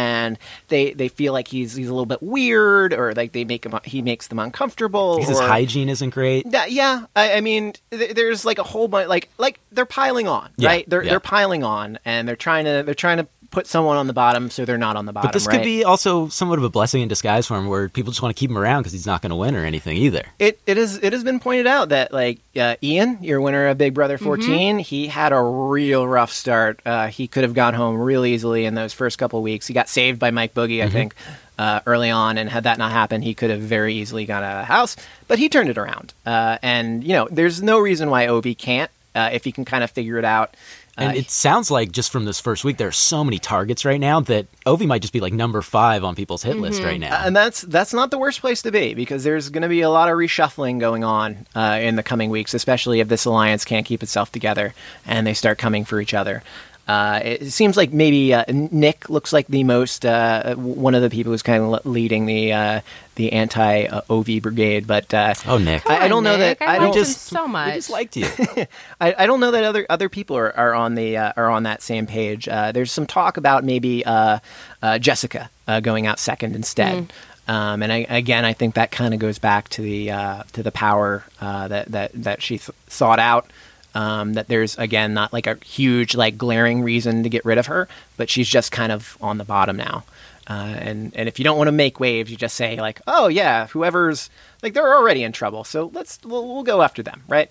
[0.68, 3.78] they they feel like he's he's a little bit weird, or like they make him
[3.84, 5.20] he makes them uncomfortable.
[5.24, 6.46] His hygiene isn't great.
[6.50, 7.06] yeah, yeah.
[7.16, 10.70] I, I mean, th- there's like a whole bunch, like like they're piling on, Yeah,
[10.70, 10.90] right?
[10.90, 11.12] They're yeah.
[11.12, 14.50] they're piling on, and they're trying to they're trying to put someone on the bottom
[14.50, 15.30] so they're not on the bottom.
[15.30, 15.56] But this right?
[15.56, 18.36] could be also somewhat of a blessing in disguise for him, where people just want
[18.36, 20.24] to keep him around because he's not going to win or anything either.
[20.40, 23.78] It it is it has been pointed out that like uh, Ian, your winner of
[23.78, 26.82] Big Brother 14, he had a real rough start.
[26.86, 29.68] Uh, he could have gone home real easily in those first couple weeks.
[29.68, 31.16] He got saved by Mike Boogie, I think,
[31.58, 34.58] uh, early on, and had that not happened, he could have very easily gone out
[34.58, 34.98] of the house.
[35.30, 38.92] But he turned it around, uh, and you know, there's no reason why Ovi can't
[39.16, 40.56] uh, if he can kind of figure it out.
[40.98, 44.00] And it sounds like just from this first week, there are so many targets right
[44.00, 47.22] now that Ovi might just be like number five on people's hit list right now.
[47.26, 49.90] and that's that's not the worst place to be because there's going to be a
[49.90, 53.86] lot of reshuffling going on uh, in the coming weeks, especially if this alliance can't
[53.86, 54.74] keep itself together
[55.06, 56.44] and they start coming for each other.
[56.88, 61.10] Uh, it seems like maybe uh, Nick looks like the most uh, one of the
[61.10, 62.82] people who's kind of leading the uh,
[63.16, 65.90] the anti uh, Ovi brigade, but uh, oh, Nick.
[65.90, 66.60] I- I don't know Nick.
[66.60, 67.72] that- I, I don't- just- so much.
[67.72, 68.28] I just liked you.
[69.02, 71.64] I, I don't know that other other people are, are on the uh, are on
[71.64, 72.48] that same page.
[72.48, 74.38] Uh, there's some talk about maybe uh,
[74.84, 77.12] uh, Jessica uh, going out second instead.
[77.48, 80.64] Um, and I, again, I think that kind of goes back to the uh, to
[80.64, 83.50] the power uh, that that that she th- sought out.
[83.96, 87.68] Um, that there's again not like a huge like glaring reason to get rid of
[87.68, 87.88] her,
[88.18, 90.04] but she's just kind of on the bottom now.
[90.48, 93.28] Uh, and and if you don't want to make waves, you just say like, oh
[93.30, 94.30] yeah, whoever's
[94.62, 97.50] like they're already in trouble, so let's we'll, we'll go after them, right?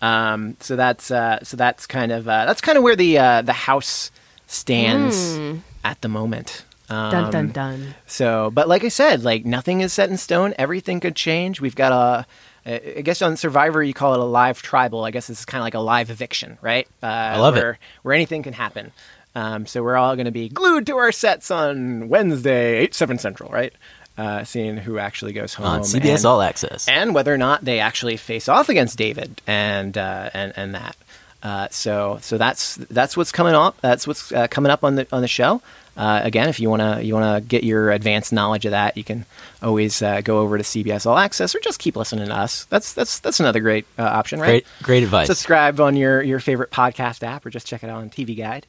[0.00, 3.42] Um, so that's uh, so that's kind of uh, that's kind of where the uh,
[3.42, 4.10] the house
[4.46, 5.36] stands
[5.84, 6.64] at the moment.
[6.88, 7.94] Um, dun dun dun.
[8.06, 10.54] So, but like I said, like nothing is set in stone.
[10.56, 11.60] Everything could change.
[11.60, 12.26] We've got a.
[12.66, 15.04] I guess on Survivor you call it a live tribal.
[15.04, 16.86] I guess this is kind of like a live eviction, right?
[17.02, 17.60] Uh, I love it.
[17.62, 18.92] where, Where anything can happen.
[19.34, 23.18] Um, so we're all going to be glued to our sets on Wednesday, eight seven
[23.18, 23.72] central, right?
[24.18, 26.88] Uh, seeing who actually goes home on CBS and- All Access.
[26.88, 30.96] and whether or not they actually face off against David and uh, and and that.
[31.42, 33.80] Uh, so so that's that's what's coming up.
[33.80, 35.62] That's what's uh, coming up on the on the show.
[35.96, 39.24] Uh, again, if you wanna you wanna get your advanced knowledge of that, you can
[39.62, 42.64] always uh, go over to CBS All Access or just keep listening to us.
[42.66, 44.46] That's that's that's another great uh, option, right?
[44.48, 45.26] Great, great advice.
[45.26, 48.66] Subscribe on your your favorite podcast app or just check it out on TV Guide.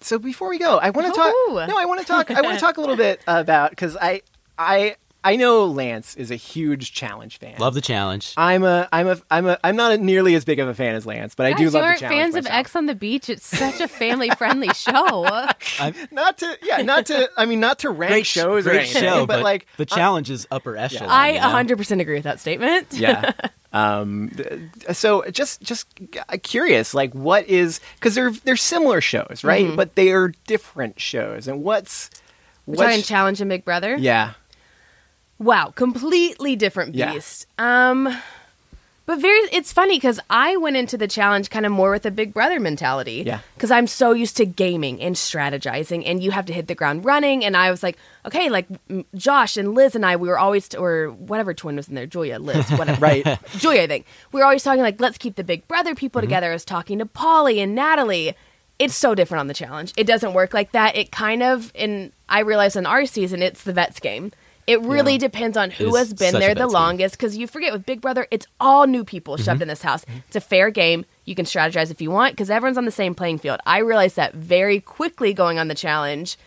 [0.00, 1.34] So before we go, I want to talk.
[1.68, 2.30] No, I want to talk.
[2.30, 4.22] I want to talk a little bit about because I
[4.58, 7.56] I I know Lance is a huge challenge fan.
[7.58, 8.34] Love the challenge.
[8.36, 11.06] I'm a I'm a I'm a I'm not nearly as big of a fan as
[11.06, 12.20] Lance, but I do Guys, love you the aren't challenge.
[12.20, 12.46] fans of.
[12.52, 13.28] Ex on the Beach.
[13.30, 14.92] It's such a family friendly show.
[16.12, 18.80] Not to yeah, not to I mean not to rank Great sh- shows or great
[18.82, 21.08] anything, show, but, like the uh, challenge is upper echelon.
[21.10, 21.74] I you know?
[21.76, 22.88] 100% agree with that statement.
[22.92, 23.32] yeah.
[23.74, 24.30] Um,
[24.92, 25.88] so just just
[26.28, 29.66] uh, curious, like what is because they're they're similar shows, right?
[29.66, 29.74] Mm-hmm.
[29.74, 32.08] But they are different shows, and what's
[32.66, 33.96] We're what's talking Challenge and Big Brother.
[33.98, 34.34] yeah
[35.38, 37.12] Wow, completely different Yeah.
[37.12, 37.46] beast.
[37.58, 38.16] Um
[39.06, 42.10] but very it's funny cuz I went into the challenge kind of more with a
[42.10, 43.40] big brother mentality Yeah.
[43.58, 47.04] cuz I'm so used to gaming and strategizing and you have to hit the ground
[47.04, 48.66] running and I was like, okay, like
[49.14, 52.38] Josh and Liz and I we were always or whatever twin was in there, Julia,
[52.38, 53.00] Liz, whatever.
[53.08, 54.06] right Julia, I think.
[54.32, 56.48] We were always talking like, let's keep the big brother people together.
[56.50, 58.34] I was talking to Paulie and Natalie.
[58.78, 59.92] It's so different on the challenge.
[59.96, 60.96] It doesn't work like that.
[60.96, 64.32] It kind of, and I realize in our season, it's the vets game.
[64.66, 65.18] It really Yeah.
[65.18, 67.16] depends on who has been there the longest.
[67.16, 70.04] Because you forget with Big Brother, it's all new people shoved in this house.
[70.26, 71.04] It's a fair game.
[71.24, 73.60] You can strategize if you want because everyone's on the same playing field.
[73.66, 76.38] I realized that very quickly going on the challenge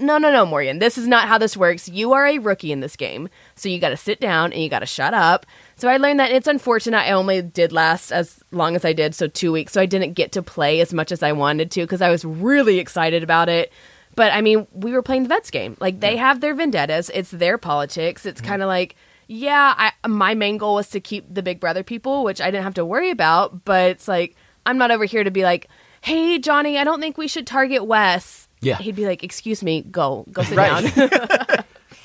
[0.00, 0.78] no, no, no, Morgan.
[0.78, 1.88] This is not how this works.
[1.88, 3.28] You are a rookie in this game.
[3.56, 5.44] So you got to sit down and you got to shut up.
[5.76, 9.14] So I learned that it's unfortunate I only did last as long as I did,
[9.14, 9.72] so two weeks.
[9.72, 12.24] So I didn't get to play as much as I wanted to because I was
[12.24, 13.72] really excited about it.
[14.18, 15.76] But I mean, we were playing the vets game.
[15.78, 18.26] Like they have their vendettas, it's their politics.
[18.26, 18.48] It's mm-hmm.
[18.48, 18.96] kind of like,
[19.28, 22.64] yeah, I, my main goal was to keep the Big Brother people, which I didn't
[22.64, 23.64] have to worry about.
[23.64, 24.34] But it's like,
[24.66, 25.68] I'm not over here to be like,
[26.00, 28.48] hey, Johnny, I don't think we should target Wes.
[28.60, 28.78] Yeah.
[28.78, 30.86] He'd be like, "Excuse me, go, go sit down."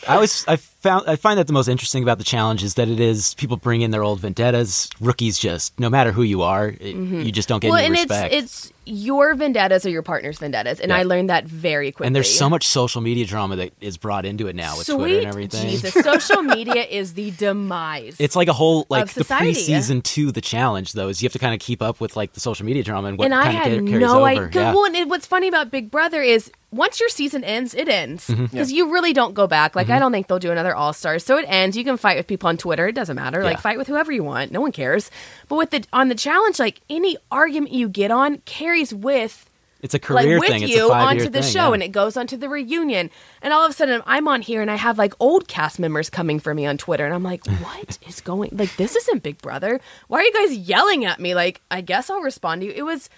[0.07, 2.87] I always I found I find that the most interesting about the challenge is that
[2.89, 4.89] it is people bring in their old vendettas.
[4.99, 8.09] Rookies just no matter who you are, it, you just don't get well, any and
[8.09, 8.33] respect.
[8.33, 10.97] it's it's your vendettas or your partner's vendettas, and Yeah.
[10.97, 12.07] I learned that very quickly.
[12.07, 14.95] and there's so much social media drama that is brought into it now with Sweet
[14.97, 15.69] Twitter and everything.
[15.69, 18.17] Jesus, social media is the demise.
[18.19, 19.51] It's like a whole like the society.
[19.53, 22.33] preseason to the challenge though is you have to kind of keep up with like
[22.33, 24.25] the social media drama and what and I kind of had carries no over.
[24.47, 24.49] idea.
[24.61, 24.73] Yeah.
[24.73, 28.27] Well, and it- what's funny about Big Brother is once your season ends, it ends
[28.27, 28.75] because Mm-hmm.
[28.75, 29.75] you really don't go back.
[29.77, 31.77] Like I don't think they'll do another All Stars, so it ends.
[31.77, 33.43] You can fight with people on Twitter; it doesn't matter.
[33.43, 35.11] Like fight with whoever you want, no one cares.
[35.47, 39.49] But with the on the challenge, like any argument you get on carries with
[39.81, 40.63] It's a like career with thing.
[40.63, 41.73] It's you onto the thing, show yeah.
[41.73, 43.09] and it goes onto the reunion.
[43.41, 46.09] And all of a sudden i'm on here and i have like old cast members
[46.09, 47.05] coming for me on twitter.
[47.05, 49.79] And i'm like what is going like this isn't big brother.
[50.07, 51.35] Why are you guys yelling at me?
[51.35, 52.73] Like i guess i'll respond to you.
[52.73, 53.09] It was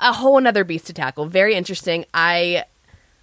[0.00, 1.26] a whole another beast to tackle.
[1.26, 2.04] Very interesting.
[2.14, 2.64] I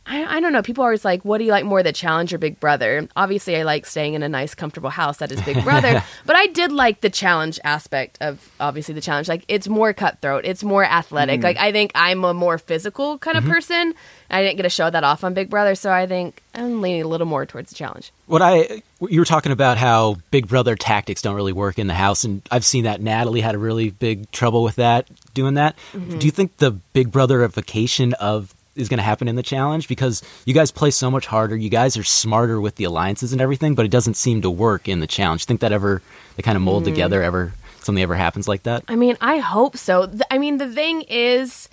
[0.08, 0.62] I, I don't know.
[0.62, 3.58] People are always like, "What do you like more, the challenge or Big Brother?" Obviously,
[3.58, 6.02] I like staying in a nice, comfortable house that is Big Brother.
[6.26, 9.28] but I did like the challenge aspect of obviously the challenge.
[9.28, 11.44] Like it's more cutthroat, it's more athletic.
[11.44, 13.94] Like I think I'm a more physical kind of person.
[14.30, 17.04] I didn't get to show that off on Big Brother, so I think I'm leaning
[17.04, 18.12] a little more towards the challenge.
[18.28, 21.94] What I you were talking about how Big Brother tactics don't really work in the
[21.94, 25.76] house, and I've seen that Natalie had a really big trouble with that doing that.
[25.94, 26.18] Mm-hmm.
[26.18, 30.22] Do you think the Big Brotherification of is going to happen in the challenge because
[30.46, 33.76] you guys play so much harder, you guys are smarter with the alliances and everything,
[33.76, 35.46] but it doesn't seem to work in the challenge.
[35.46, 36.02] Think that ever
[36.36, 36.88] they kind of mold Mm.
[36.88, 38.84] together ever something ever happens like that?
[38.88, 40.08] I mean, I hope so.
[40.08, 41.70] Th- I mean, the thing is,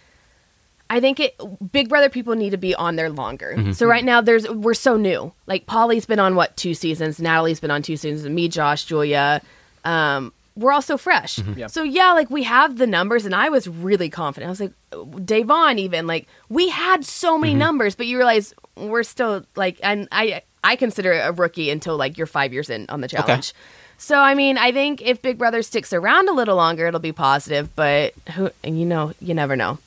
[0.91, 1.35] I think it
[1.73, 3.73] Big Brother people need to be on there longer.
[3.75, 5.33] So right now, there's we're so new.
[5.47, 9.41] Like Paulie's been on what two seasons, Natalie's been on two seasons, me, Josh, Julia.
[9.85, 11.37] Um, we're all so fresh.
[11.37, 11.59] Mm-hmm.
[11.59, 11.67] Yeah.
[11.67, 14.49] So yeah, like we have the numbers, and I was really confident.
[14.49, 17.61] I was like, Davon, even like we had so many mm-hmm.
[17.61, 21.97] numbers, but you realize we're still like, and I I consider it a rookie until
[21.97, 23.53] like you're five years in on the challenge.
[23.99, 27.13] So I mean, I think if Big Brother sticks around a little longer, it'll be
[27.13, 27.75] positive.
[27.75, 29.79] But who and you know, you never know.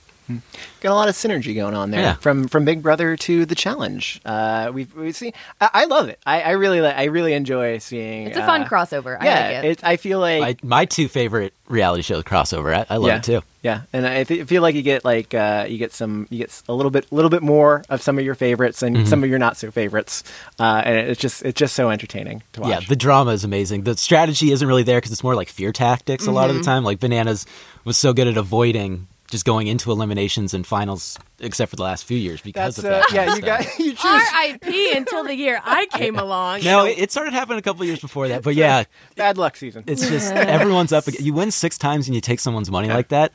[0.81, 2.13] Got a lot of synergy going on there Yeah.
[2.15, 4.19] from from Big Brother to the challenge.
[4.25, 5.33] Uh, we've we see.
[5.61, 6.19] I, I love it.
[6.25, 8.27] I, I really li- I really enjoy seeing.
[8.27, 9.17] It's a fun uh, crossover.
[9.19, 9.65] I Yeah, like it.
[9.71, 9.83] it's.
[9.83, 12.73] I feel like I, my two favorite reality show crossover.
[12.75, 13.41] I, I love yeah, it too.
[13.63, 16.49] Yeah, and I th- feel like you get like uh, you get some you get
[16.49, 19.05] s- a little bit a little bit more of some of your favorites and Mm-hmm.
[19.07, 20.23] some of your not so favorites,
[20.59, 22.69] uh, and it's just it's just so entertaining to watch.
[22.69, 23.83] Yeah, the drama is amazing.
[23.83, 26.61] The strategy isn't really there because it's more like fear tactics a lot of Mm-hmm.
[26.61, 26.83] the time.
[26.83, 27.45] Like Bananas
[27.85, 32.05] was so good at avoiding just going into eliminations and finals, except for the last
[32.05, 33.11] few years because That's of uh, that.
[33.13, 33.35] yeah.
[33.35, 34.03] You got you choose.
[34.05, 34.97] R.I.P.
[34.97, 36.63] until the year I came along.
[36.63, 39.83] No, it, it started happening a couple years before that, but yeah, Bad luck season.
[39.87, 41.07] it's just everyone's up.
[41.07, 43.31] ag- You win six times and you take someone's money like that.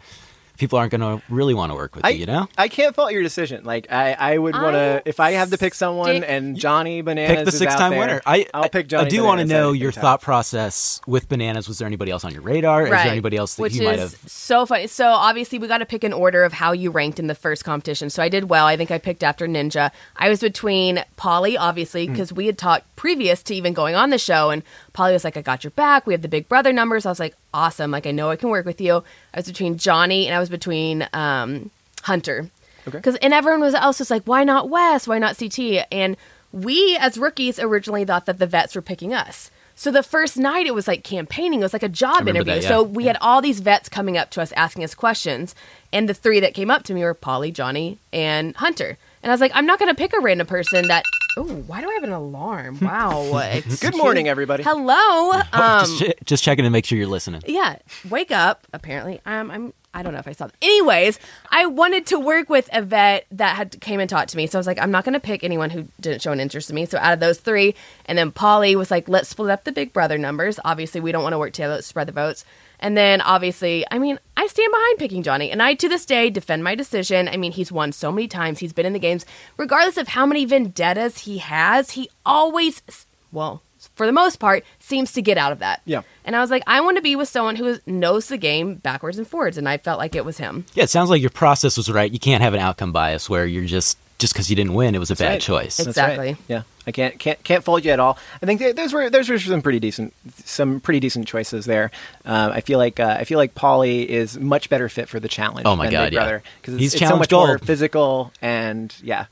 [0.59, 2.49] People aren't going to really want to work with I, you, you know.
[2.57, 3.65] I can't fault your decision.
[3.65, 7.01] Like I, I would want to if I have to pick someone stick- and Johnny
[7.03, 8.23] Bananas Pick the six-time there, winner.
[8.27, 9.07] I, I'll pick Johnny.
[9.07, 10.03] I do want to know your time.
[10.03, 11.69] thought process with bananas.
[11.69, 12.85] Was there anybody else on your radar?
[12.85, 14.15] Is there anybody else that Which you might have?
[14.27, 14.87] so funny.
[14.87, 17.65] So obviously we got to pick an order of how you ranked in the first
[17.65, 18.11] competition.
[18.11, 18.67] So I did well.
[18.67, 19.91] I think I picked after Ninja.
[20.17, 22.13] I was between Paulie, obviously, mm.
[22.13, 24.63] because we had talked previous to even going on the show, and
[24.95, 27.07] Paulie was like, "I got your back." We have the Big Brother numbers.
[27.07, 29.03] I was like, "Awesome!" Like I know I can work with you.
[29.35, 31.71] I was between Johnny and I was between um,
[32.03, 32.51] Hunter.
[32.87, 32.99] Okay.
[32.99, 35.07] Because and everyone was else was like, "Why not Wes?
[35.09, 36.17] Why not CT?" And
[36.53, 39.51] we as rookies originally thought that the vets were picking us.
[39.75, 41.61] So the first night it was like campaigning.
[41.61, 42.55] It was like a job interview.
[42.55, 42.69] that, yeah.
[42.69, 45.55] So we had all these vets coming up to us asking us questions,
[45.93, 48.99] and the three that came up to me were Paulie, Johnny, and Hunter.
[49.23, 51.05] And I was like, I'm not going to pick a random person that.
[51.37, 52.79] Oh, why do I have an alarm?
[52.83, 53.39] Wow.
[53.39, 54.63] It's Good morning, everybody.
[54.65, 55.33] Hello.
[55.53, 57.41] Um, just, che- just checking to make sure you're listening.
[57.47, 57.77] yeah,
[58.11, 58.67] wake up.
[58.73, 59.73] Apparently, um, I'm.
[59.95, 60.47] I don't know if I saw.
[60.47, 60.57] Them.
[60.63, 61.19] Anyways,
[61.51, 64.59] I wanted to work with a vet that had came and talked to me, so
[64.59, 66.77] I was like, I'm not going to pick anyone who didn't show an interest in
[66.77, 66.87] me.
[66.87, 67.75] So out of those three,
[68.07, 70.59] and then Paulie was like, let's split up the Big Brother numbers.
[70.65, 71.75] Obviously, we don't want to work together.
[71.75, 72.45] Let's spread the votes.
[72.83, 76.29] And then obviously, I mean, I stand behind picking Johnny, and I to this day
[76.29, 77.29] defend my decision.
[77.29, 78.59] I mean, he's won so many times.
[78.59, 79.25] He's been in the games,
[79.57, 81.93] regardless of how many vendettas he has.
[81.93, 82.83] He always,
[83.31, 83.63] well,
[83.95, 85.81] for the most part, seems to get out of that.
[85.85, 86.03] Yeah.
[86.25, 89.17] And I was like, I want to be with someone who knows the game backwards
[89.17, 90.67] and forwards, and I felt like it was him.
[90.75, 92.11] Yeah, it sounds like your process was right.
[92.11, 94.99] You can't have an outcome bias where you're just just because you didn't win, it
[94.99, 95.41] was a bad right.
[95.41, 95.81] choice.
[95.81, 96.29] It's- That's right.
[96.31, 96.45] Exactly.
[96.49, 98.19] Yeah, I can't can't can't fault you at all.
[98.43, 100.13] I think th- those were those were some pretty decent
[100.45, 101.91] some pretty decent choices there.
[102.25, 105.29] Um, I feel like uh, I feel like Paulie is much better fit for the
[105.29, 105.67] challenge.
[105.67, 106.19] Oh my than God, Big yeah.
[106.21, 109.27] Brother because He's it's, it's so challenge much more physical and yeah,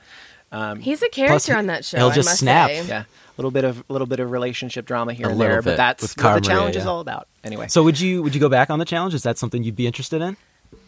[0.81, 1.99] He's a character he- on that show.
[1.99, 2.71] he'll I just must snap.
[2.71, 2.87] say.
[2.87, 3.03] yeah.
[3.03, 5.71] A little bit of a little bit of relationship drama here A and there, bit
[5.71, 7.27] but that's with what Cara the Maria, challenge is all about.
[7.43, 9.15] Anyway, So would you would you go back on the challenge?
[9.15, 10.37] Is that something you'd be interested in?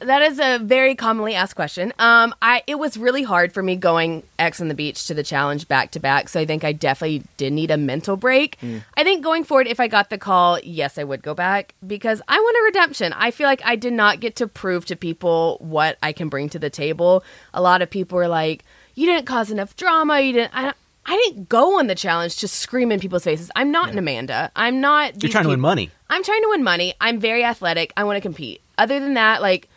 [0.01, 1.93] That is a very commonly asked question.
[1.99, 5.23] Um, I it was really hard for me going Ex on the Beach to the
[5.23, 8.59] challenge back to back, so I think I definitely did need a mental break.
[8.97, 12.21] I think going forward, if I got the call, yes, I would go back because
[12.27, 13.13] I want a redemption.
[13.13, 16.49] I feel like I did not get to prove to people what I can bring
[16.51, 17.23] to the table.
[17.55, 18.65] A lot of people were like,
[18.95, 20.21] "You didn't cause enough drama.
[20.21, 20.75] You didn't." I,
[21.07, 23.51] I didn't go on the challenge to scream in people's faces.
[23.57, 24.51] I'm not an Amanda.
[24.55, 25.23] I'm not.
[25.23, 25.91] You're trying to win money.
[26.11, 26.95] I'm trying to win money.
[27.01, 27.93] I'm very athletic.
[27.97, 28.61] I want to compete.
[28.79, 29.69] Other than that, like,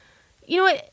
[0.47, 0.89] you know what?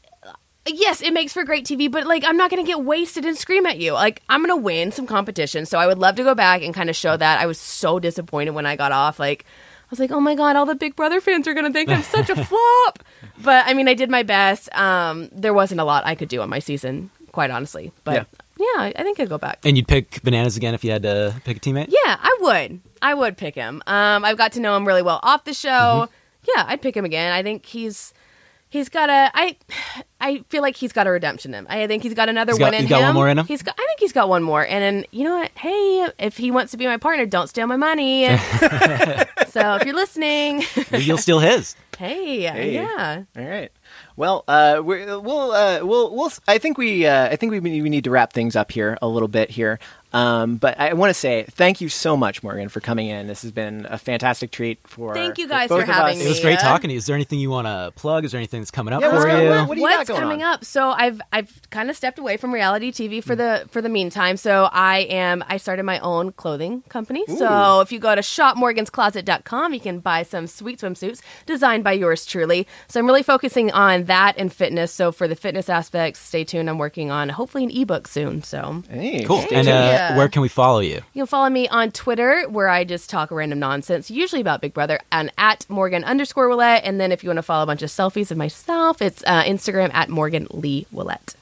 [0.64, 3.36] Yes, it makes for great TV, but like, I'm not going to get wasted and
[3.36, 3.94] scream at you.
[3.94, 5.66] Like, I'm going to win some competition.
[5.66, 7.40] So I would love to go back and kind of show that.
[7.40, 9.18] I was so disappointed when I got off.
[9.18, 11.72] Like, I was like, oh my God, all the Big Brother fans are going to
[11.72, 13.00] think I'm such a flop.
[13.42, 14.72] But I mean, I did my best.
[14.76, 17.90] Um, there wasn't a lot I could do on my season, quite honestly.
[18.05, 18.66] But Yeah.
[18.76, 19.59] yeah, I think I'd go back.
[19.64, 21.88] And you'd pick bananas again if you had to pick a teammate?
[21.88, 22.80] Yeah, I would.
[23.03, 23.82] I would pick him.
[23.88, 25.68] Um, I've got to know him really well off the show.
[26.07, 26.12] Mm-hmm.
[26.57, 27.32] Yeah, I'd pick him again.
[27.32, 28.14] I think he's
[28.72, 29.30] He's got a.
[29.34, 29.56] I,
[30.18, 31.66] I feel like he's got a redemption in him.
[31.68, 33.44] I think he's got another He's got- one in he's got one more in him?
[33.44, 33.74] He's got.
[33.78, 34.64] I think he's got one more.
[34.64, 35.50] And then you know what?
[35.56, 38.26] Hey, if he wants to be my partner, don't steal my money.
[38.26, 41.76] so if you're listening, Maybe you'll steal his.
[41.98, 42.72] hey, Hey.
[42.74, 43.24] yeah.
[43.36, 43.70] All right.
[44.16, 46.32] Well, uh, we're, we'll, uh, we'll, we'll.
[46.48, 49.08] I think we, uh, I think we, we need to wrap things up here a
[49.08, 49.78] little bit here.
[50.12, 53.26] Um, but I want to say thank you so much, Morgan, for coming in.
[53.26, 55.14] This has been a fantastic treat for.
[55.14, 56.24] Thank you guys both for of having us.
[56.24, 56.68] It was great Yeah.
[56.68, 56.98] talking to you.
[56.98, 58.24] Is there anything you want to plug?
[58.24, 59.52] Is there anything that's coming up Yeah, what's for going you?
[59.52, 59.68] on?
[59.68, 60.54] What do you got What's going coming on?
[60.54, 60.64] up?
[60.64, 64.36] So I've I've kind of stepped away from reality TV for the for the meantime.
[64.36, 67.24] So I am I started my own clothing company.
[67.26, 72.26] So if you go to shopmorganscloset.com, you can buy some sweet swimsuits designed by yours
[72.26, 72.66] truly.
[72.88, 74.92] So I'm really focusing on that and fitness.
[74.92, 76.68] So for the fitness aspects, stay tuned.
[76.68, 78.42] I'm working on hopefully an ebook soon.
[78.42, 79.40] So Hey, Cool.
[79.42, 79.70] stay And uh.
[79.70, 80.01] Yeah.
[80.16, 80.96] Where can we follow you?
[81.14, 84.74] you can follow me on Twitter where I just talk random nonsense, usually about Big
[84.74, 86.82] Brother, and at Morgan underscore Willett.
[86.84, 89.42] And then if you want to follow a bunch of selfies of myself, it's uh,
[89.44, 91.34] Instagram at Morgan Lee Willett.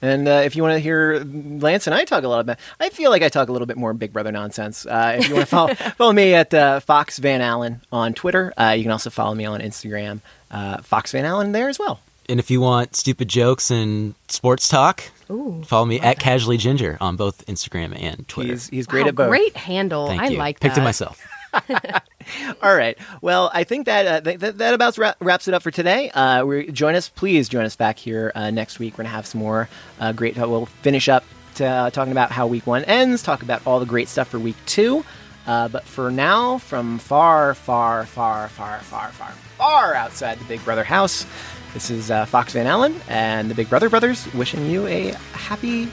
[0.00, 2.88] And uh, if you want to hear Lance and I talk a lot about, I
[2.88, 4.86] feel like I talk a little bit more Big Brother nonsense.
[4.86, 8.52] Uh, if you want to follow, follow me at uh, Fox Van Allen on Twitter,
[8.56, 10.20] uh, you can also follow me on Instagram,
[10.52, 11.98] uh, Fox Van Allen there as well.
[12.30, 15.62] And if you want stupid jokes and sports talk, Ooh.
[15.66, 18.50] follow me at Casually Ginger on both Instagram and Twitter.
[18.52, 19.28] He's he's great Wow, at both.
[19.28, 20.06] Great handle.
[20.06, 20.38] Thank I you.
[20.38, 20.80] like Picked that.
[20.80, 21.20] it myself.
[22.62, 22.96] All right.
[23.20, 26.10] Well, I think that uh, th- th- that about wra- wraps it up for today.
[26.10, 28.94] Uh, we join us, please join us back here uh, next week.
[28.94, 29.68] We're gonna have some more
[29.98, 30.36] uh, great.
[30.36, 31.24] We'll finish up
[31.56, 33.22] to, uh, talking about how week one ends.
[33.24, 35.04] Talk about all the great stuff for week two.
[35.46, 40.64] Uh, but for now, from far, far, far, far, far, far, far outside the Big
[40.64, 41.26] Brother house,
[41.74, 45.88] this is uh, Fox Van Allen and the Big Brother brothers wishing you a happy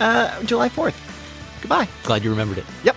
[0.00, 0.96] uh, July Fourth.
[1.60, 1.88] Goodbye.
[2.04, 2.64] Glad you remembered it.
[2.84, 2.89] Yep.